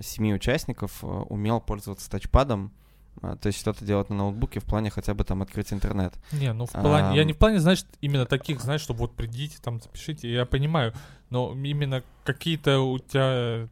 семи 0.00 0.32
участников 0.32 1.02
умел 1.02 1.60
пользоваться 1.60 2.08
тачпадом, 2.08 2.72
то 3.20 3.46
есть 3.46 3.58
что-то 3.58 3.84
делать 3.84 4.10
на 4.10 4.16
ноутбуке 4.16 4.60
в 4.60 4.64
плане 4.64 4.90
хотя 4.90 5.12
бы 5.12 5.24
там 5.24 5.42
открыть 5.42 5.72
интернет. 5.72 6.14
Не, 6.30 6.52
ну 6.52 6.66
в 6.66 6.70
плане, 6.70 7.08
а, 7.08 7.14
я 7.14 7.24
не 7.24 7.32
в 7.32 7.36
плане, 7.36 7.58
значит, 7.58 7.86
именно 8.00 8.24
таких, 8.24 8.60
знаешь, 8.60 8.80
чтобы 8.80 9.00
вот 9.00 9.16
придите, 9.16 9.58
там 9.60 9.80
запишите, 9.80 10.32
я 10.32 10.46
понимаю, 10.46 10.94
но 11.30 11.52
именно 11.52 12.04
какие-то 12.22 12.78
у 12.78 13.00
тебя 13.00 13.68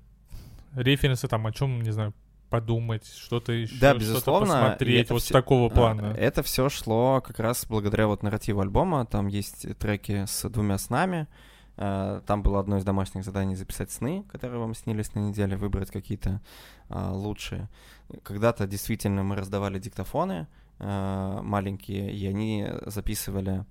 референсы 0.74 1.28
там 1.28 1.46
о 1.46 1.52
чем, 1.52 1.80
не 1.80 1.92
знаю, 1.92 2.12
подумать, 2.50 3.06
что-то 3.06 3.52
еще, 3.52 3.74
да, 3.80 3.94
безусловно, 3.94 4.46
что-то 4.46 4.60
посмотреть, 4.62 5.10
вот 5.10 5.22
все, 5.22 5.28
с 5.28 5.32
такого 5.32 5.68
а, 5.68 5.70
плана. 5.70 6.14
Это 6.18 6.42
все 6.42 6.68
шло 6.68 7.22
как 7.24 7.38
раз 7.38 7.64
благодаря 7.66 8.08
вот 8.08 8.22
нарративу 8.22 8.60
альбома. 8.60 9.06
Там 9.06 9.28
есть 9.28 9.66
треки 9.78 10.26
с 10.26 10.48
двумя 10.48 10.76
снами. 10.76 11.28
А, 11.76 12.20
там 12.26 12.42
было 12.42 12.60
одно 12.60 12.76
из 12.76 12.84
домашних 12.84 13.24
заданий 13.24 13.54
записать 13.54 13.90
сны, 13.90 14.24
которые 14.30 14.58
вам 14.60 14.74
снились 14.74 15.14
на 15.14 15.20
неделе, 15.20 15.56
выбрать 15.56 15.90
какие-то 15.90 16.42
а, 16.88 17.12
лучшие. 17.12 17.68
Когда-то 18.22 18.66
действительно 18.66 19.22
мы 19.22 19.36
раздавали 19.36 19.78
диктофоны 19.78 20.46
маленькие, 20.78 22.10
и 22.10 22.26
они 22.26 22.66
записывали 22.86 23.66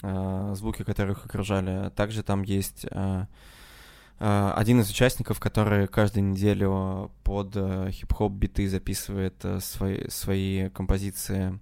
звуки, 0.00 0.82
которые 0.82 1.12
их 1.12 1.26
окружали. 1.26 1.90
Также 1.90 2.22
там 2.22 2.42
есть 2.42 2.86
один 4.18 4.80
из 4.80 4.90
участников, 4.90 5.40
который 5.40 5.86
каждую 5.86 6.24
неделю 6.24 7.10
под 7.24 7.56
э, 7.56 7.90
хип-хоп 7.90 8.32
биты 8.32 8.68
записывает 8.68 9.34
э, 9.44 9.60
свои, 9.60 10.08
свои 10.08 10.68
композиции 10.70 11.58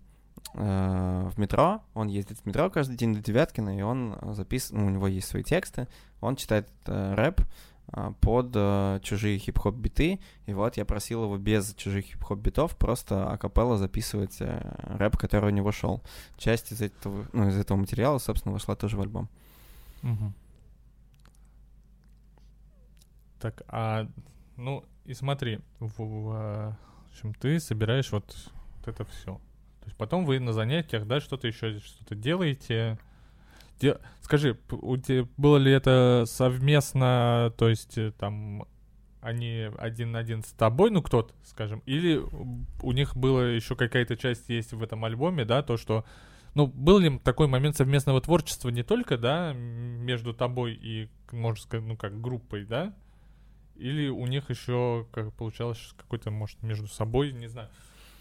э, 0.55 1.31
в 1.35 1.39
метро. 1.39 1.83
Он 1.95 2.09
ездит 2.09 2.39
в 2.39 2.47
метро 2.47 2.69
каждый 2.71 2.97
день 2.97 3.15
до 3.15 3.21
Девяткина, 3.21 3.77
и 3.77 3.83
он 3.83 4.17
записывает, 4.35 4.83
ну, 4.83 4.87
у 4.89 4.91
него 4.91 5.09
есть 5.09 5.29
свои 5.29 5.43
тексты, 5.43 5.89
он 6.21 6.37
читает 6.37 6.69
э, 6.87 7.15
рэп, 7.15 7.41
под 8.21 8.53
э, 8.55 9.01
чужие 9.03 9.39
хип-хоп 9.39 9.75
биты. 9.75 10.21
И 10.47 10.55
вот 10.55 10.77
я 10.77 10.85
просил 10.85 11.25
его 11.25 11.37
без 11.37 11.75
чужих 11.75 12.07
хип-хоп 12.07 12.39
битов 12.39 12.77
просто 12.77 13.31
акапелла 13.31 13.77
записывать 13.77 14.37
э, 14.41 14.97
рэп, 14.99 15.17
который 15.17 15.51
у 15.51 15.55
него 15.55 15.73
шел. 15.73 16.03
Часть 16.39 16.73
из 16.73 16.81
этого, 16.81 17.27
ну, 17.33 17.49
из 17.49 17.59
этого 17.59 17.77
материала, 17.77 18.19
собственно, 18.19 18.53
вошла 18.53 18.77
тоже 18.77 18.97
в 18.97 19.01
альбом. 19.01 19.29
Угу. 20.03 20.33
Так, 23.43 23.63
а 23.67 24.07
ну 24.57 24.85
и 25.05 25.15
смотри, 25.15 25.59
в, 25.81 25.99
в, 25.99 26.31
в 26.31 26.77
общем, 27.11 27.35
ты 27.35 27.59
собираешь 27.59 28.13
вот, 28.13 28.25
вот 28.77 28.87
это 28.87 29.05
все. 29.05 29.35
То 29.81 29.87
есть 29.87 29.97
потом 29.97 30.25
вы 30.25 30.39
на 30.39 30.53
занятиях, 30.53 31.09
да, 31.09 31.19
что-то 31.19 31.49
еще 31.49 31.81
что-то 31.81 32.15
делаете. 32.15 33.01
Де... 33.81 33.99
Скажи, 34.21 34.57
у 34.71 34.97
тебя 34.97 35.27
было 35.37 35.57
ли 35.57 35.73
это 35.73 36.23
совместно, 36.29 37.53
то 37.59 37.69
есть 37.69 37.99
э, 37.99 38.13
там 38.13 38.65
они 39.21 39.69
один 39.77 40.13
на 40.13 40.21
один 40.21 40.45
с 40.45 40.53
тобой, 40.53 40.91
ну 40.93 41.03
кто-то, 41.03 41.35
скажем, 41.43 41.83
или 41.85 42.23
у 42.81 42.93
них 42.93 43.17
была 43.17 43.49
еще 43.49 43.75
какая-то 43.75 44.17
часть 44.17 44.49
есть 44.49 44.73
в 44.73 44.81
этом 44.85 45.05
альбоме, 45.05 45.45
да, 45.45 45.65
то, 45.65 45.77
что, 45.77 46.05
ну, 46.55 46.69
был 46.69 47.01
ли 47.01 47.19
такой 47.19 47.49
момент 47.49 47.77
совместного 47.77 48.21
творчества 48.21 48.69
не 48.69 48.85
только, 48.85 49.19
да, 49.19 49.53
между 49.53 50.33
тобой 50.33 50.75
и, 50.75 51.09
можно 51.33 51.61
сказать, 51.61 51.87
ну, 51.87 51.97
как 51.97 52.21
группой, 52.21 52.65
да, 52.65 52.95
или 53.77 54.09
у 54.09 54.27
них 54.27 54.51
еще, 54.51 55.07
как 55.13 55.33
получалось, 55.35 55.95
какой-то, 55.97 56.31
может, 56.31 56.63
между 56.63 56.87
собой, 56.89 57.33
не 57.33 57.49
знаю, 57.49 57.69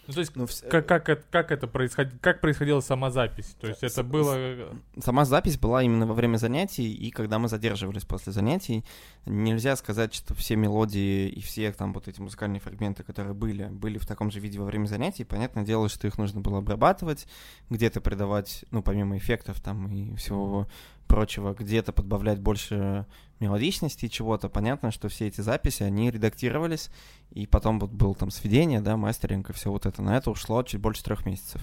ну, 0.08 0.14
то 0.16 0.20
есть, 0.20 0.36
ну, 0.36 0.48
как, 0.70 0.88
как, 0.88 1.30
как 1.30 1.52
это 1.52 1.68
происходило, 1.68 2.18
как 2.22 2.42
происходила 2.42 2.82
сама 2.82 3.12
запись? 3.12 3.56
То 3.62 3.68
есть, 3.68 3.84
это 3.84 4.04
было... 4.04 4.36
Сама 5.00 5.26
запись 5.26 5.58
была 5.60 5.84
именно 5.84 6.08
во 6.08 6.16
время 6.16 6.38
занятий, 6.38 6.92
и 6.92 7.12
когда 7.12 7.38
мы 7.38 7.48
задерживались 7.48 8.04
после 8.04 8.34
занятий, 8.34 8.84
нельзя 9.26 9.76
сказать, 9.76 10.14
что 10.14 10.34
все 10.34 10.56
мелодии 10.56 11.30
и 11.30 11.40
все 11.40 11.72
там 11.72 11.94
вот 11.94 12.08
эти 12.08 12.20
музыкальные 12.20 12.60
фрагменты, 12.60 13.04
которые 13.04 13.34
были, 13.36 13.66
были 13.68 14.00
в 14.00 14.08
таком 14.08 14.32
же 14.32 14.40
виде 14.40 14.60
во 14.60 14.66
время 14.66 14.88
занятий. 14.88 15.24
Понятное 15.24 15.64
дело, 15.64 15.88
что 15.88 16.08
их 16.08 16.18
нужно 16.18 16.42
было 16.42 16.58
обрабатывать, 16.58 17.28
где-то 17.70 18.02
придавать, 18.02 18.66
ну, 18.72 18.82
помимо 18.82 19.18
эффектов 19.18 19.62
там 19.62 19.88
и 19.88 20.16
всего 20.16 20.68
прочего, 21.12 21.54
где-то 21.54 21.92
подбавлять 21.92 22.40
больше 22.40 23.06
мелодичности 23.42 24.08
чего-то. 24.08 24.48
Понятно, 24.48 24.92
что 24.92 25.10
все 25.10 25.28
эти 25.28 25.42
записи, 25.42 25.84
они 25.84 26.10
редактировались, 26.10 26.90
и 27.32 27.46
потом 27.46 27.80
вот 27.80 27.92
был 27.92 28.16
там 28.16 28.32
сведение, 28.32 28.80
да, 28.80 28.96
мастеринг 28.96 29.50
и 29.50 29.54
все 29.54 29.70
вот 29.72 29.86
это. 29.86 30.02
На 30.02 30.16
это 30.16 30.32
ушло 30.32 30.64
чуть 30.64 30.80
больше 30.80 31.04
трех 31.04 31.26
месяцев. 31.26 31.62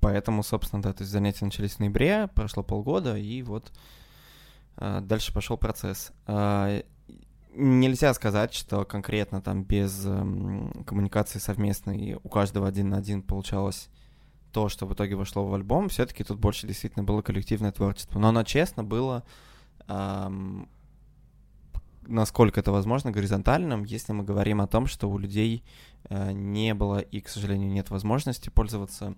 Поэтому, 0.00 0.42
собственно, 0.42 0.80
да, 0.80 0.94
то 0.94 1.02
есть 1.02 1.12
занятия 1.12 1.44
начались 1.44 1.72
в 1.72 1.80
ноябре, 1.80 2.28
прошло 2.28 2.62
полгода, 2.62 3.14
и 3.18 3.42
вот 3.42 3.70
э, 4.78 5.00
дальше 5.02 5.34
пошел 5.34 5.58
процесс. 5.58 6.12
Э, 6.26 6.82
нельзя 7.52 8.14
сказать, 8.14 8.54
что 8.54 8.86
конкретно 8.86 9.42
там 9.42 9.64
без 9.64 10.02
э, 10.06 10.82
коммуникации 10.86 11.40
совместной 11.40 12.18
у 12.22 12.28
каждого 12.30 12.66
один 12.66 12.88
на 12.88 12.96
один 12.96 13.20
получалось 13.20 13.90
то, 14.56 14.70
что 14.70 14.86
в 14.86 14.94
итоге 14.94 15.16
вошло 15.16 15.46
в 15.46 15.52
альбом, 15.52 15.90
все-таки 15.90 16.24
тут 16.24 16.38
больше 16.38 16.66
действительно 16.66 17.04
было 17.04 17.20
коллективное 17.20 17.72
творчество. 17.72 18.18
Но 18.18 18.28
оно 18.28 18.42
честно 18.42 18.82
было, 18.82 19.22
эм, 19.86 20.66
насколько 22.06 22.58
это 22.60 22.72
возможно, 22.72 23.10
горизонтальным, 23.10 23.84
если 23.84 24.14
мы 24.14 24.24
говорим 24.24 24.62
о 24.62 24.66
том, 24.66 24.86
что 24.86 25.10
у 25.10 25.18
людей 25.18 25.62
э, 26.08 26.32
не 26.32 26.72
было 26.72 27.00
и, 27.00 27.20
к 27.20 27.28
сожалению, 27.28 27.70
нет 27.70 27.90
возможности 27.90 28.48
пользоваться 28.48 29.14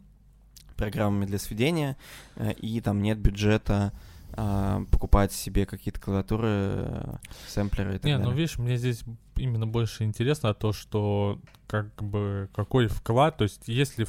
программами 0.75 1.25
для 1.25 1.39
сведения, 1.39 1.97
э, 2.35 2.55
и 2.55 2.81
там 2.81 3.01
нет 3.01 3.19
бюджета 3.19 3.93
э, 4.33 4.81
покупать 4.91 5.31
себе 5.31 5.67
какие-то 5.67 6.01
клавиатуры, 6.01 6.49
э, 6.49 7.17
сэмплеры 7.47 7.95
и 7.95 7.99
так 7.99 8.07
не, 8.07 8.13
далее. 8.15 8.29
ну 8.29 8.35
видишь, 8.35 8.59
мне 8.59 8.77
здесь 8.77 9.05
именно 9.37 9.69
больше 9.69 10.03
интересно 10.03 10.53
то, 10.53 10.73
что 10.73 11.39
как 11.69 12.03
бы 12.03 12.51
какой 12.57 12.89
вклад, 12.89 13.37
то 13.37 13.45
есть 13.45 13.69
если 13.69 14.05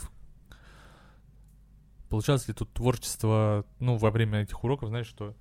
получалось 2.10 2.48
ли 2.48 2.54
тут 2.54 2.72
творчество, 2.74 3.66
ну, 3.80 3.96
во 3.98 4.12
время 4.12 4.42
этих 4.42 4.64
уроков, 4.64 4.90
знаешь, 4.90 5.08
что 5.08 5.36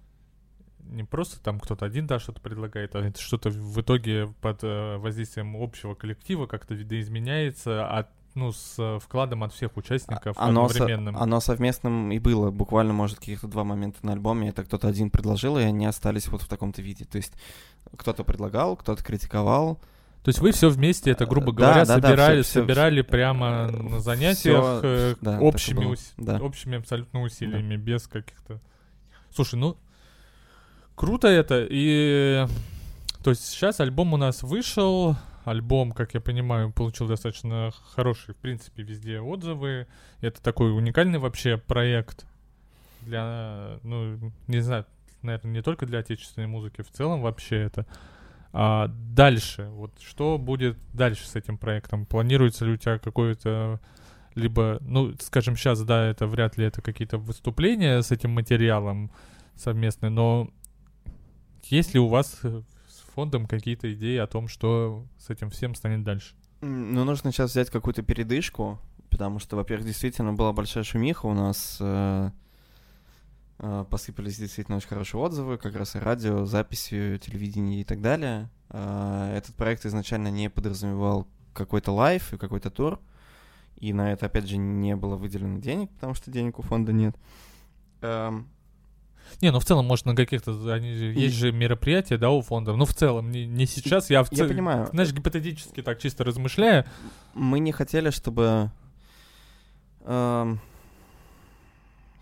не 0.80 1.04
просто 1.04 1.40
там 1.40 1.60
кто-то 1.60 1.84
один, 1.84 2.06
да, 2.06 2.18
что-то 2.18 2.40
предлагает, 2.40 2.94
а 2.94 3.00
это 3.00 3.20
что-то 3.20 3.50
в 3.50 3.80
итоге 3.80 4.28
под 4.40 4.62
э, 4.62 4.96
воздействием 4.96 5.56
общего 5.56 5.94
коллектива 5.94 6.46
как-то 6.46 6.74
видоизменяется, 6.74 7.86
от 7.86 8.08
ну, 8.34 8.52
с 8.52 9.00
вкладом 9.00 9.42
от 9.42 9.52
всех 9.52 9.76
участников 9.76 10.36
а, 10.38 10.46
оно 10.46 10.66
одновременным. 10.66 11.16
Со, 11.16 11.22
оно 11.22 11.40
совместным 11.40 12.12
и 12.12 12.20
было. 12.20 12.50
Буквально, 12.52 12.92
может, 12.92 13.18
каких-то 13.18 13.48
два 13.48 13.64
момента 13.64 13.98
на 14.06 14.12
альбоме. 14.12 14.50
Это 14.50 14.62
кто-то 14.62 14.86
один 14.86 15.10
предложил, 15.10 15.58
и 15.58 15.62
они 15.62 15.86
остались 15.86 16.28
вот 16.28 16.42
в 16.42 16.48
таком-то 16.48 16.80
виде. 16.80 17.04
То 17.04 17.16
есть 17.16 17.32
кто-то 17.96 18.22
предлагал, 18.22 18.76
кто-то 18.76 19.02
критиковал, 19.02 19.80
то 20.28 20.30
есть 20.30 20.40
вы 20.40 20.52
все 20.52 20.68
вместе, 20.68 21.10
это, 21.10 21.24
грубо 21.24 21.52
говоря, 21.52 21.86
да, 21.86 21.94
собирали, 21.94 22.36
да, 22.36 22.42
все, 22.42 22.60
собирали 22.60 23.00
все, 23.00 23.10
прямо 23.10 23.70
на 23.70 23.98
занятиях 23.98 24.80
все, 24.80 24.80
э, 24.82 25.14
да, 25.22 25.40
общими, 25.40 25.86
ус... 25.86 26.12
да. 26.18 26.38
общими 26.38 26.76
абсолютно 26.76 27.22
усилиями, 27.22 27.76
да. 27.76 27.82
без 27.82 28.06
каких-то... 28.06 28.60
Слушай, 29.34 29.54
ну, 29.54 29.78
круто 30.96 31.28
это, 31.28 31.66
и... 31.70 32.46
То 33.24 33.30
есть 33.30 33.46
сейчас 33.46 33.80
альбом 33.80 34.12
у 34.12 34.18
нас 34.18 34.42
вышел, 34.42 35.16
альбом, 35.46 35.92
как 35.92 36.12
я 36.12 36.20
понимаю, 36.20 36.72
получил 36.72 37.08
достаточно 37.08 37.70
хорошие, 37.94 38.34
в 38.34 38.38
принципе, 38.38 38.82
везде 38.82 39.20
отзывы. 39.20 39.86
Это 40.20 40.42
такой 40.42 40.76
уникальный 40.76 41.18
вообще 41.18 41.56
проект 41.56 42.26
для, 43.00 43.78
ну, 43.82 44.30
не 44.46 44.60
знаю, 44.60 44.84
наверное, 45.22 45.52
не 45.52 45.62
только 45.62 45.86
для 45.86 46.00
отечественной 46.00 46.48
музыки, 46.48 46.82
в 46.82 46.90
целом 46.90 47.22
вообще 47.22 47.62
это 47.62 47.86
а 48.52 48.88
дальше, 48.88 49.68
вот 49.72 49.92
что 50.00 50.38
будет 50.38 50.78
дальше 50.92 51.26
с 51.26 51.36
этим 51.36 51.58
проектом? 51.58 52.06
Планируется 52.06 52.64
ли 52.64 52.72
у 52.72 52.76
тебя 52.76 52.98
какое-то 52.98 53.80
либо, 54.34 54.78
ну, 54.80 55.14
скажем, 55.20 55.56
сейчас, 55.56 55.82
да, 55.82 56.06
это 56.06 56.26
вряд 56.26 56.56
ли 56.56 56.64
это 56.64 56.80
какие-то 56.80 57.18
выступления 57.18 58.00
с 58.02 58.10
этим 58.10 58.30
материалом 58.30 59.10
совместные, 59.56 60.10
но 60.10 60.50
есть 61.64 61.92
ли 61.92 62.00
у 62.00 62.06
вас 62.06 62.38
э, 62.44 62.62
с 62.88 63.00
фондом 63.14 63.46
какие-то 63.46 63.92
идеи 63.92 64.16
о 64.18 64.26
том, 64.26 64.48
что 64.48 65.04
с 65.18 65.28
этим 65.28 65.50
всем 65.50 65.74
станет 65.74 66.04
дальше? 66.04 66.34
Ну, 66.60 67.04
нужно 67.04 67.32
сейчас 67.32 67.50
взять 67.50 67.70
какую-то 67.70 68.02
передышку, 68.02 68.78
потому 69.10 69.38
что, 69.38 69.56
во-первых, 69.56 69.86
действительно 69.86 70.32
была 70.32 70.52
большая 70.52 70.84
шумиха 70.84 71.26
у 71.26 71.34
нас. 71.34 71.78
Э, 71.80 72.30
посыпались 73.90 74.38
действительно 74.38 74.76
очень 74.76 74.88
хорошие 74.88 75.20
отзывы, 75.20 75.58
как 75.58 75.74
раз 75.74 75.96
и 75.96 75.98
радио, 75.98 76.44
записью, 76.44 77.18
телевидение 77.18 77.80
и 77.80 77.84
так 77.84 78.00
далее. 78.00 78.48
А, 78.70 79.34
этот 79.36 79.54
проект 79.56 79.84
изначально 79.84 80.28
не 80.28 80.48
подразумевал 80.48 81.26
какой-то 81.52 81.92
лайф 81.92 82.32
и 82.32 82.38
какой-то 82.38 82.70
тур, 82.70 83.00
и 83.76 83.92
на 83.92 84.12
это, 84.12 84.26
опять 84.26 84.48
же, 84.48 84.56
не 84.56 84.94
было 84.94 85.16
выделено 85.16 85.58
денег, 85.58 85.90
потому 85.90 86.14
что 86.14 86.30
денег 86.30 86.58
у 86.58 86.62
фонда 86.62 86.92
нет. 86.92 87.16
Не, 89.42 89.50
ну 89.52 89.60
в 89.60 89.64
целом, 89.64 89.86
может, 89.86 90.06
на 90.06 90.16
каких-то... 90.16 90.52
Они, 90.72 90.88
есть 90.88 91.34
же 91.34 91.52
мероприятия, 91.52 92.16
да, 92.16 92.30
у 92.30 92.40
фондов. 92.40 92.76
Ну, 92.76 92.86
в 92.86 92.94
целом, 92.94 93.30
не, 93.30 93.46
не 93.46 93.66
сейчас, 93.66 94.08
я 94.08 94.22
в 94.22 94.30
целом... 94.30 94.46
Я 94.46 94.54
понимаю. 94.54 94.86
Знаешь, 94.86 95.12
гипотетически 95.12 95.82
так 95.82 96.00
чисто 96.00 96.24
размышляя. 96.24 96.86
Мы 97.34 97.58
не 97.58 97.72
хотели, 97.72 98.10
чтобы... 98.10 98.70
Эм... 100.06 100.60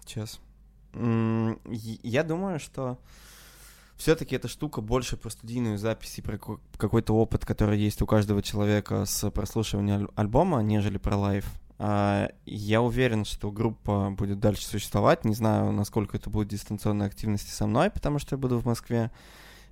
Сейчас. 0.04 0.40
Я 0.96 2.22
думаю, 2.22 2.58
что 2.58 2.98
все-таки 3.96 4.36
эта 4.36 4.48
штука 4.48 4.80
больше 4.80 5.16
про 5.16 5.30
студийную 5.30 5.78
запись 5.78 6.18
и 6.18 6.22
про 6.22 6.38
какой-то 6.76 7.14
опыт, 7.14 7.44
который 7.44 7.78
есть 7.78 8.02
у 8.02 8.06
каждого 8.06 8.42
человека 8.42 9.04
с 9.04 9.30
прослушивания 9.30 10.06
альбома, 10.14 10.62
нежели 10.62 10.98
про 10.98 11.16
live. 11.16 11.46
А, 11.78 12.30
я 12.44 12.80
уверен, 12.82 13.24
что 13.24 13.50
группа 13.50 14.10
будет 14.10 14.38
дальше 14.40 14.66
существовать. 14.66 15.24
Не 15.24 15.34
знаю, 15.34 15.72
насколько 15.72 16.16
это 16.16 16.30
будет 16.30 16.48
дистанционной 16.48 17.06
активности 17.06 17.50
со 17.50 17.66
мной, 17.66 17.90
потому 17.90 18.18
что 18.18 18.34
я 18.34 18.38
буду 18.38 18.58
в 18.58 18.64
Москве, 18.64 19.10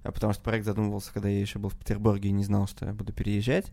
а 0.02 0.12
потому 0.12 0.32
что 0.32 0.42
проект 0.42 0.66
задумывался, 0.66 1.12
когда 1.12 1.28
я 1.28 1.40
еще 1.40 1.58
был 1.58 1.70
в 1.70 1.78
Петербурге 1.78 2.30
и 2.30 2.32
не 2.32 2.44
знал, 2.44 2.66
что 2.66 2.86
я 2.86 2.92
буду 2.92 3.12
переезжать. 3.12 3.72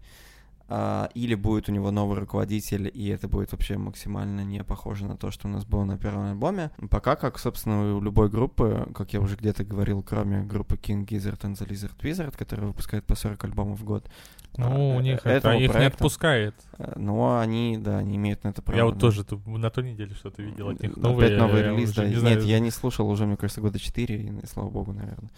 А, 0.73 1.09
или 1.15 1.35
будет 1.35 1.67
у 1.67 1.73
него 1.73 1.91
новый 1.91 2.17
руководитель, 2.17 2.89
и 2.93 3.09
это 3.09 3.27
будет 3.27 3.51
вообще 3.51 3.77
максимально 3.77 4.45
не 4.45 4.63
похоже 4.63 5.05
на 5.05 5.17
то, 5.17 5.29
что 5.29 5.49
у 5.49 5.51
нас 5.51 5.65
было 5.65 5.83
на 5.83 5.97
первом 5.97 6.31
альбоме. 6.31 6.71
Пока 6.89 7.17
как, 7.17 7.39
собственно, 7.39 7.97
у 7.97 8.01
любой 8.01 8.29
группы, 8.29 8.87
как 8.95 9.11
я 9.11 9.19
уже 9.19 9.35
где-то 9.35 9.65
говорил, 9.65 10.01
кроме 10.01 10.43
группы 10.43 10.75
King 10.75 11.05
Gizzard 11.05 11.41
and 11.41 11.55
the 11.55 11.67
Lizard 11.67 11.99
Wizard, 11.99 12.37
которая 12.37 12.67
выпускает 12.67 13.05
по 13.05 13.15
40 13.15 13.43
альбомов 13.43 13.81
в 13.81 13.83
год. 13.83 14.09
Ну, 14.55 14.93
а, 14.93 14.95
у 14.95 15.01
них 15.01 15.25
это 15.25 15.35
их 15.35 15.41
проекта, 15.41 15.79
не 15.79 15.85
отпускает. 15.87 16.55
Ну, 16.95 17.37
они, 17.37 17.77
да, 17.77 17.97
они 17.97 18.15
имеют 18.15 18.45
на 18.45 18.49
это 18.49 18.61
право. 18.61 18.77
Я 18.77 18.85
вот 18.85 18.93
да. 18.93 19.01
тоже 19.01 19.25
на 19.45 19.69
той 19.71 19.91
неделе 19.91 20.15
что-то 20.15 20.41
видел 20.41 20.69
от 20.69 20.81
них 20.81 20.95
новые. 20.95 21.27
Опять 21.27 21.39
новый 21.39 21.63
релиз, 21.63 21.93
да. 21.93 22.05
Не 22.05 22.11
Нет, 22.11 22.19
знаю. 22.19 22.43
я 22.43 22.59
не 22.59 22.71
слушал 22.71 23.09
уже, 23.09 23.25
мне 23.25 23.35
кажется, 23.35 23.59
года 23.59 23.77
4, 23.77 24.15
и, 24.15 24.45
слава 24.47 24.69
богу, 24.69 24.93
наверное. 24.93 25.31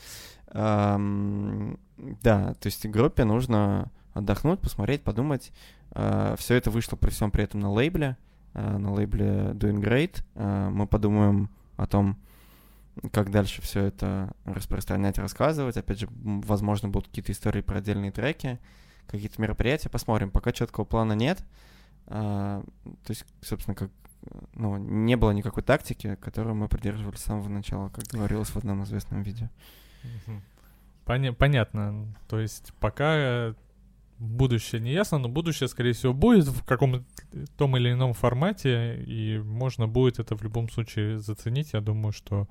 Um, 0.52 1.80
да, 2.22 2.54
то 2.54 2.68
есть 2.68 2.86
группе 2.86 3.24
нужно 3.24 3.90
отдохнуть, 4.14 4.60
посмотреть, 4.60 5.04
подумать. 5.04 5.52
Uh, 5.92 6.36
все 6.38 6.56
это 6.56 6.72
вышло 6.72 6.96
при 6.96 7.12
всем 7.12 7.30
при 7.30 7.44
этом 7.44 7.60
на 7.60 7.72
лейбле, 7.72 8.18
uh, 8.54 8.78
на 8.78 8.94
лейбле 8.94 9.52
Doing 9.54 9.82
Great. 9.82 10.24
Uh, 10.36 10.70
мы 10.70 10.88
подумаем 10.88 11.50
о 11.78 11.86
том, 11.86 12.18
как 13.12 13.32
дальше 13.32 13.62
все 13.62 13.86
это 13.86 14.34
распространять, 14.46 15.18
рассказывать. 15.18 15.78
Опять 15.78 16.00
же, 16.00 16.08
возможно, 16.12 16.90
будут 16.90 17.10
какие-то 17.10 17.32
истории 17.32 17.62
про 17.62 17.80
отдельные 17.80 18.12
треки, 18.12 18.60
какие-то 19.08 19.42
мероприятия. 19.42 19.90
Посмотрим. 19.90 20.32
Пока 20.32 20.52
четкого 20.52 20.86
плана 20.86 21.14
нет. 21.14 21.44
То 22.06 22.64
есть, 23.08 23.26
собственно, 23.42 23.74
как 23.74 23.90
ну, 24.54 24.78
не 24.78 25.16
было 25.16 25.32
никакой 25.32 25.64
тактики, 25.64 26.16
которую 26.22 26.56
мы 26.56 26.68
придерживались 26.68 27.20
с 27.20 27.24
самого 27.24 27.50
начала, 27.50 27.90
как 27.90 28.06
говорилось 28.06 28.50
в 28.50 28.58
одном 28.58 28.84
известном 28.84 29.24
видео. 29.24 29.50
Поня- 31.06 31.34
понятно. 31.34 32.06
То 32.28 32.40
есть 32.40 32.74
пока 32.80 33.56
будущее 34.24 34.82
не 34.82 34.92
ясно, 34.94 35.18
но 35.18 35.30
будущее, 35.30 35.68
скорее 35.68 35.94
всего, 35.94 36.14
будет 36.14 36.48
в 36.48 36.64
каком-то 36.64 37.04
том 37.58 37.78
или 37.78 37.92
ином 37.92 38.14
формате, 38.14 39.04
и 39.04 39.38
можно 39.40 39.88
будет 39.88 40.20
это 40.20 40.36
в 40.36 40.42
любом 40.44 40.70
случае 40.70 41.20
заценить. 41.20 41.74
Я 41.74 41.82
думаю, 41.82 42.14
что 42.14 42.48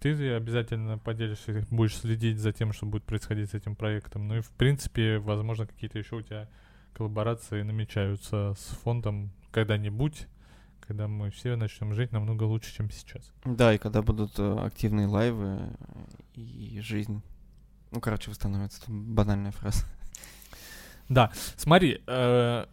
ты 0.00 0.32
обязательно 0.32 0.98
поделишься, 0.98 1.66
будешь 1.70 1.96
следить 1.96 2.38
за 2.38 2.52
тем, 2.52 2.72
что 2.72 2.86
будет 2.86 3.04
происходить 3.04 3.50
с 3.50 3.54
этим 3.54 3.76
проектом. 3.76 4.28
Ну 4.28 4.36
и, 4.36 4.40
в 4.40 4.50
принципе, 4.50 5.18
возможно, 5.18 5.66
какие-то 5.66 5.98
еще 5.98 6.16
у 6.16 6.22
тебя 6.22 6.48
коллаборации 6.92 7.62
намечаются 7.62 8.54
с 8.58 8.76
фондом 8.82 9.30
когда-нибудь, 9.50 10.26
когда 10.80 11.08
мы 11.08 11.30
все 11.30 11.56
начнем 11.56 11.94
жить 11.94 12.12
намного 12.12 12.44
лучше, 12.44 12.74
чем 12.74 12.90
сейчас. 12.90 13.32
Да, 13.44 13.74
и 13.74 13.78
когда 13.78 14.02
будут 14.02 14.38
э, 14.38 14.56
активные 14.58 15.06
лайвы 15.06 15.60
и 16.34 16.80
жизнь 16.82 17.22
ну, 17.90 18.00
короче, 18.00 18.30
восстановится. 18.30 18.82
банальная 18.86 19.50
фраза. 19.50 19.84
Да, 21.10 21.32
смотри, 21.56 22.00
э, 22.06 22.66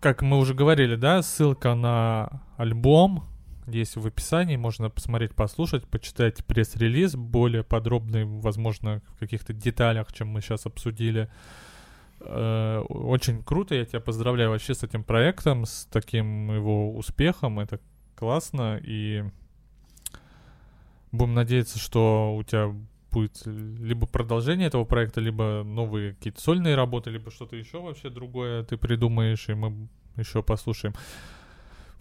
как 0.00 0.20
мы 0.20 0.38
уже 0.38 0.52
говорили, 0.52 0.96
да, 0.96 1.22
ссылка 1.22 1.74
на 1.74 2.42
альбом 2.58 3.24
есть 3.66 3.96
в 3.96 4.06
описании, 4.06 4.56
можно 4.56 4.90
посмотреть, 4.90 5.34
послушать, 5.34 5.86
почитать 5.86 6.44
пресс-релиз, 6.44 7.16
более 7.16 7.64
подробный, 7.64 8.24
возможно, 8.26 9.00
в 9.16 9.18
каких-то 9.18 9.54
деталях, 9.54 10.12
чем 10.12 10.28
мы 10.28 10.42
сейчас 10.42 10.66
обсудили. 10.66 11.30
Э, 12.20 12.80
очень 12.86 13.42
круто, 13.42 13.74
я 13.74 13.86
тебя 13.86 14.00
поздравляю 14.00 14.50
вообще 14.50 14.74
с 14.74 14.82
этим 14.82 15.02
проектом, 15.02 15.64
с 15.64 15.88
таким 15.90 16.54
его 16.54 16.94
успехом, 16.94 17.60
это 17.60 17.80
классно, 18.14 18.78
и 18.82 19.24
будем 21.12 21.32
надеяться, 21.32 21.78
что 21.78 22.36
у 22.36 22.42
тебя 22.42 22.74
будет 23.10 23.42
либо 23.44 24.06
продолжение 24.06 24.68
этого 24.68 24.84
проекта, 24.84 25.20
либо 25.20 25.62
новые 25.64 26.14
какие-то 26.14 26.40
сольные 26.40 26.74
работы, 26.74 27.10
либо 27.10 27.30
что-то 27.30 27.56
еще 27.56 27.80
вообще 27.80 28.10
другое 28.10 28.64
ты 28.64 28.76
придумаешь, 28.76 29.48
и 29.48 29.54
мы 29.54 29.88
еще 30.16 30.42
послушаем. 30.42 30.94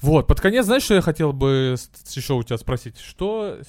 Вот, 0.01 0.27
под 0.27 0.39
конец, 0.39 0.65
знаешь, 0.65 0.83
что 0.83 0.95
я 0.95 1.01
хотел 1.01 1.33
бы 1.33 1.75
еще 2.15 2.33
у 2.33 2.43
тебя 2.43 2.57
спросить? 2.57 2.99
Что, 2.99 3.59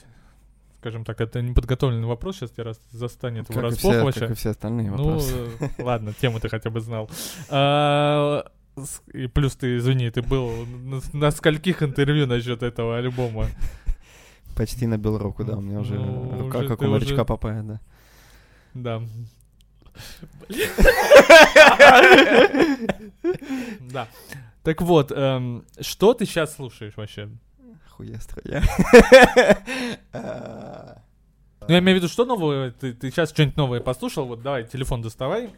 скажем 0.79 1.05
так, 1.05 1.21
это 1.21 1.43
неподготовленный 1.43 2.07
вопрос, 2.07 2.37
сейчас 2.37 2.51
тебя 2.51 2.65
раз 2.65 2.81
застанет 2.93 3.49
как 3.49 3.57
врасплох 3.57 3.95
все, 3.95 4.05
вообще. 4.05 4.21
Как 4.21 4.31
и 4.31 4.35
все 4.35 4.51
остальные 4.51 4.91
ну, 4.91 4.97
вопросы. 4.97 5.35
Ну, 5.59 5.85
ладно, 5.85 6.13
тему 6.21 6.39
ты 6.39 6.49
хотя 6.49 6.71
бы 6.71 6.81
знал. 6.81 7.11
А, 7.49 8.47
и 9.13 9.27
плюс 9.27 9.57
ты, 9.57 9.79
извини, 9.79 10.11
ты 10.11 10.23
был 10.23 10.67
на, 10.67 11.01
на 11.13 11.31
скольких 11.33 11.83
интервью 11.83 12.27
насчет 12.29 12.63
этого 12.63 12.99
альбома? 12.99 13.49
Почти 14.61 14.87
набил 14.87 15.17
руку, 15.17 15.43
да, 15.43 15.57
у 15.57 15.63
меня 15.63 15.81
уже 15.81 15.95
ну, 15.95 16.39
рука 16.39 16.59
уже, 16.59 16.69
как 16.69 16.83
у 16.83 16.85
морячка 16.85 17.15
уже... 17.15 17.25
Папая, 17.25 17.63
да. 17.63 17.81
Да. 18.75 19.03
Да. 23.91 24.07
Так 24.63 24.83
вот, 24.83 25.13
эм, 25.13 25.65
что 25.81 26.13
ты 26.13 26.27
сейчас 26.27 26.57
слушаешь 26.57 26.95
вообще? 26.99 27.31
Хуестро 27.89 28.43
я. 28.45 28.63
Ну, 31.63 31.75
я 31.75 31.79
имею 31.79 31.97
в 31.97 32.03
виду, 32.03 32.09
что 32.09 32.27
новое? 32.27 32.73
Ты, 32.73 32.93
ты 32.93 33.11
сейчас 33.11 33.31
что-нибудь 33.31 33.57
новое 33.57 33.81
послушал? 33.81 34.27
Вот 34.27 34.43
давай, 34.43 34.67
телефон 34.67 35.01
доставай. 35.01 35.49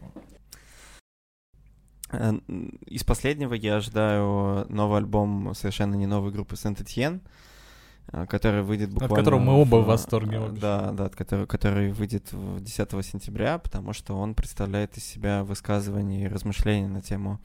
Из 2.86 3.02
последнего 3.02 3.54
я 3.54 3.78
ожидаю 3.78 4.64
новый 4.68 4.98
альбом 4.98 5.54
совершенно 5.56 5.96
не 5.96 6.06
новой 6.06 6.30
группы 6.30 6.54
Сент-Этьен. 6.54 7.16
Э, 7.16 7.20
который 8.28 8.62
выйдет 8.62 8.90
буквально... 8.90 9.14
От 9.14 9.18
которого 9.20 9.40
мы 9.40 9.52
оба 9.52 9.76
в 9.76 9.86
восторге. 9.86 10.38
Вообще. 10.38 10.60
Да, 10.60 10.92
да, 10.92 11.06
от 11.06 11.16
которого, 11.16 11.46
который 11.46 11.92
выйдет 11.92 12.28
10 12.32 13.06
сентября, 13.06 13.58
потому 13.58 13.92
что 13.92 14.18
он 14.18 14.34
представляет 14.34 14.96
из 14.96 15.04
себя 15.04 15.44
высказывание 15.44 16.24
и 16.24 16.28
размышления 16.28 16.88
на 16.88 17.00
тему 17.00 17.40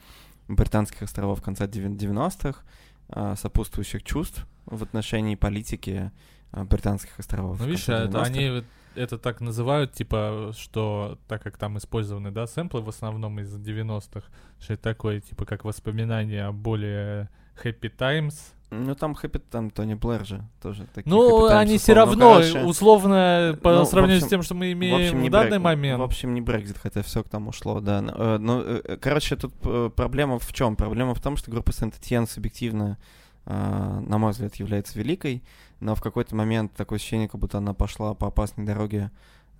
британских 0.48 1.04
островов 1.04 1.42
конца 1.42 1.66
90-х, 1.66 2.62
э, 3.10 3.36
сопутствующих 3.38 4.04
чувств 4.04 4.46
в 4.66 4.84
отношении 4.84 5.36
политики 5.36 6.12
э, 6.52 6.64
британских 6.64 7.20
островов. 7.20 7.60
Ну, 7.60 7.66
видишь, 7.66 7.90
это, 7.90 8.22
они 8.22 8.64
это 8.96 9.18
так 9.18 9.42
называют, 9.42 9.94
типа, 9.94 10.52
что 10.58 11.20
так 11.28 11.44
как 11.44 11.58
там 11.58 11.78
использованы, 11.78 12.32
да, 12.32 12.48
сэмплы 12.48 12.82
в 12.82 12.90
основном 12.90 13.40
из 13.40 13.54
90-х, 13.56 14.28
что 14.60 14.74
это 14.74 14.82
такое, 14.82 15.22
типа, 15.22 15.46
как 15.46 15.64
воспоминание 15.66 16.46
о 16.46 16.52
более 16.52 17.30
happy 17.64 17.90
times, 17.90 18.54
ну 18.70 18.96
там 18.96 19.16
хэппи, 19.16 19.40
там 19.50 19.70
Тони 19.70 19.94
Блэр 19.94 20.26
же 20.26 20.44
тоже 20.62 20.86
такие 20.94 21.10
Ну, 21.10 21.46
они 21.46 21.78
все 21.78 21.94
равно, 21.94 22.34
короче, 22.34 22.64
условно, 22.64 23.58
по 23.64 23.74
ну, 23.74 23.86
сравнению 23.86 24.18
общем, 24.18 24.28
с 24.28 24.30
тем, 24.30 24.42
что 24.44 24.56
мы 24.56 24.74
имеем 24.74 24.98
в, 24.98 25.00
общем, 25.00 25.24
в 25.26 25.30
данный 25.30 25.52
брек, 25.52 25.62
момент. 25.62 26.00
В 26.00 26.04
общем, 26.04 26.34
не 26.34 26.42
Брекзит, 26.42 26.78
хотя 26.78 27.02
все 27.02 27.24
к 27.24 27.30
тому 27.30 27.54
шло, 27.54 27.80
да. 27.80 28.04
Э, 28.06 28.38
ну, 28.38 28.62
э, 28.62 28.98
короче, 28.98 29.38
тут 29.38 29.54
э, 29.64 29.90
проблема 29.96 30.38
в 30.38 30.52
чем? 30.52 30.76
Проблема 30.76 31.16
в 31.16 31.22
том, 31.22 31.38
что 31.38 31.50
группа 31.50 31.72
Сент-Этьен 31.72 32.28
субъективно, 32.28 32.98
на 33.46 34.18
мой 34.18 34.32
взгляд, 34.32 34.56
является 34.56 35.00
великой, 35.00 35.42
но 35.80 35.96
в 35.96 36.02
какой-то 36.02 36.36
момент 36.36 36.74
такое 36.74 36.98
ощущение, 36.98 37.30
как 37.30 37.40
будто 37.40 37.60
она 37.60 37.74
пошла 37.74 38.14
по 38.14 38.28
опасной 38.28 38.66
дороге, 38.66 39.12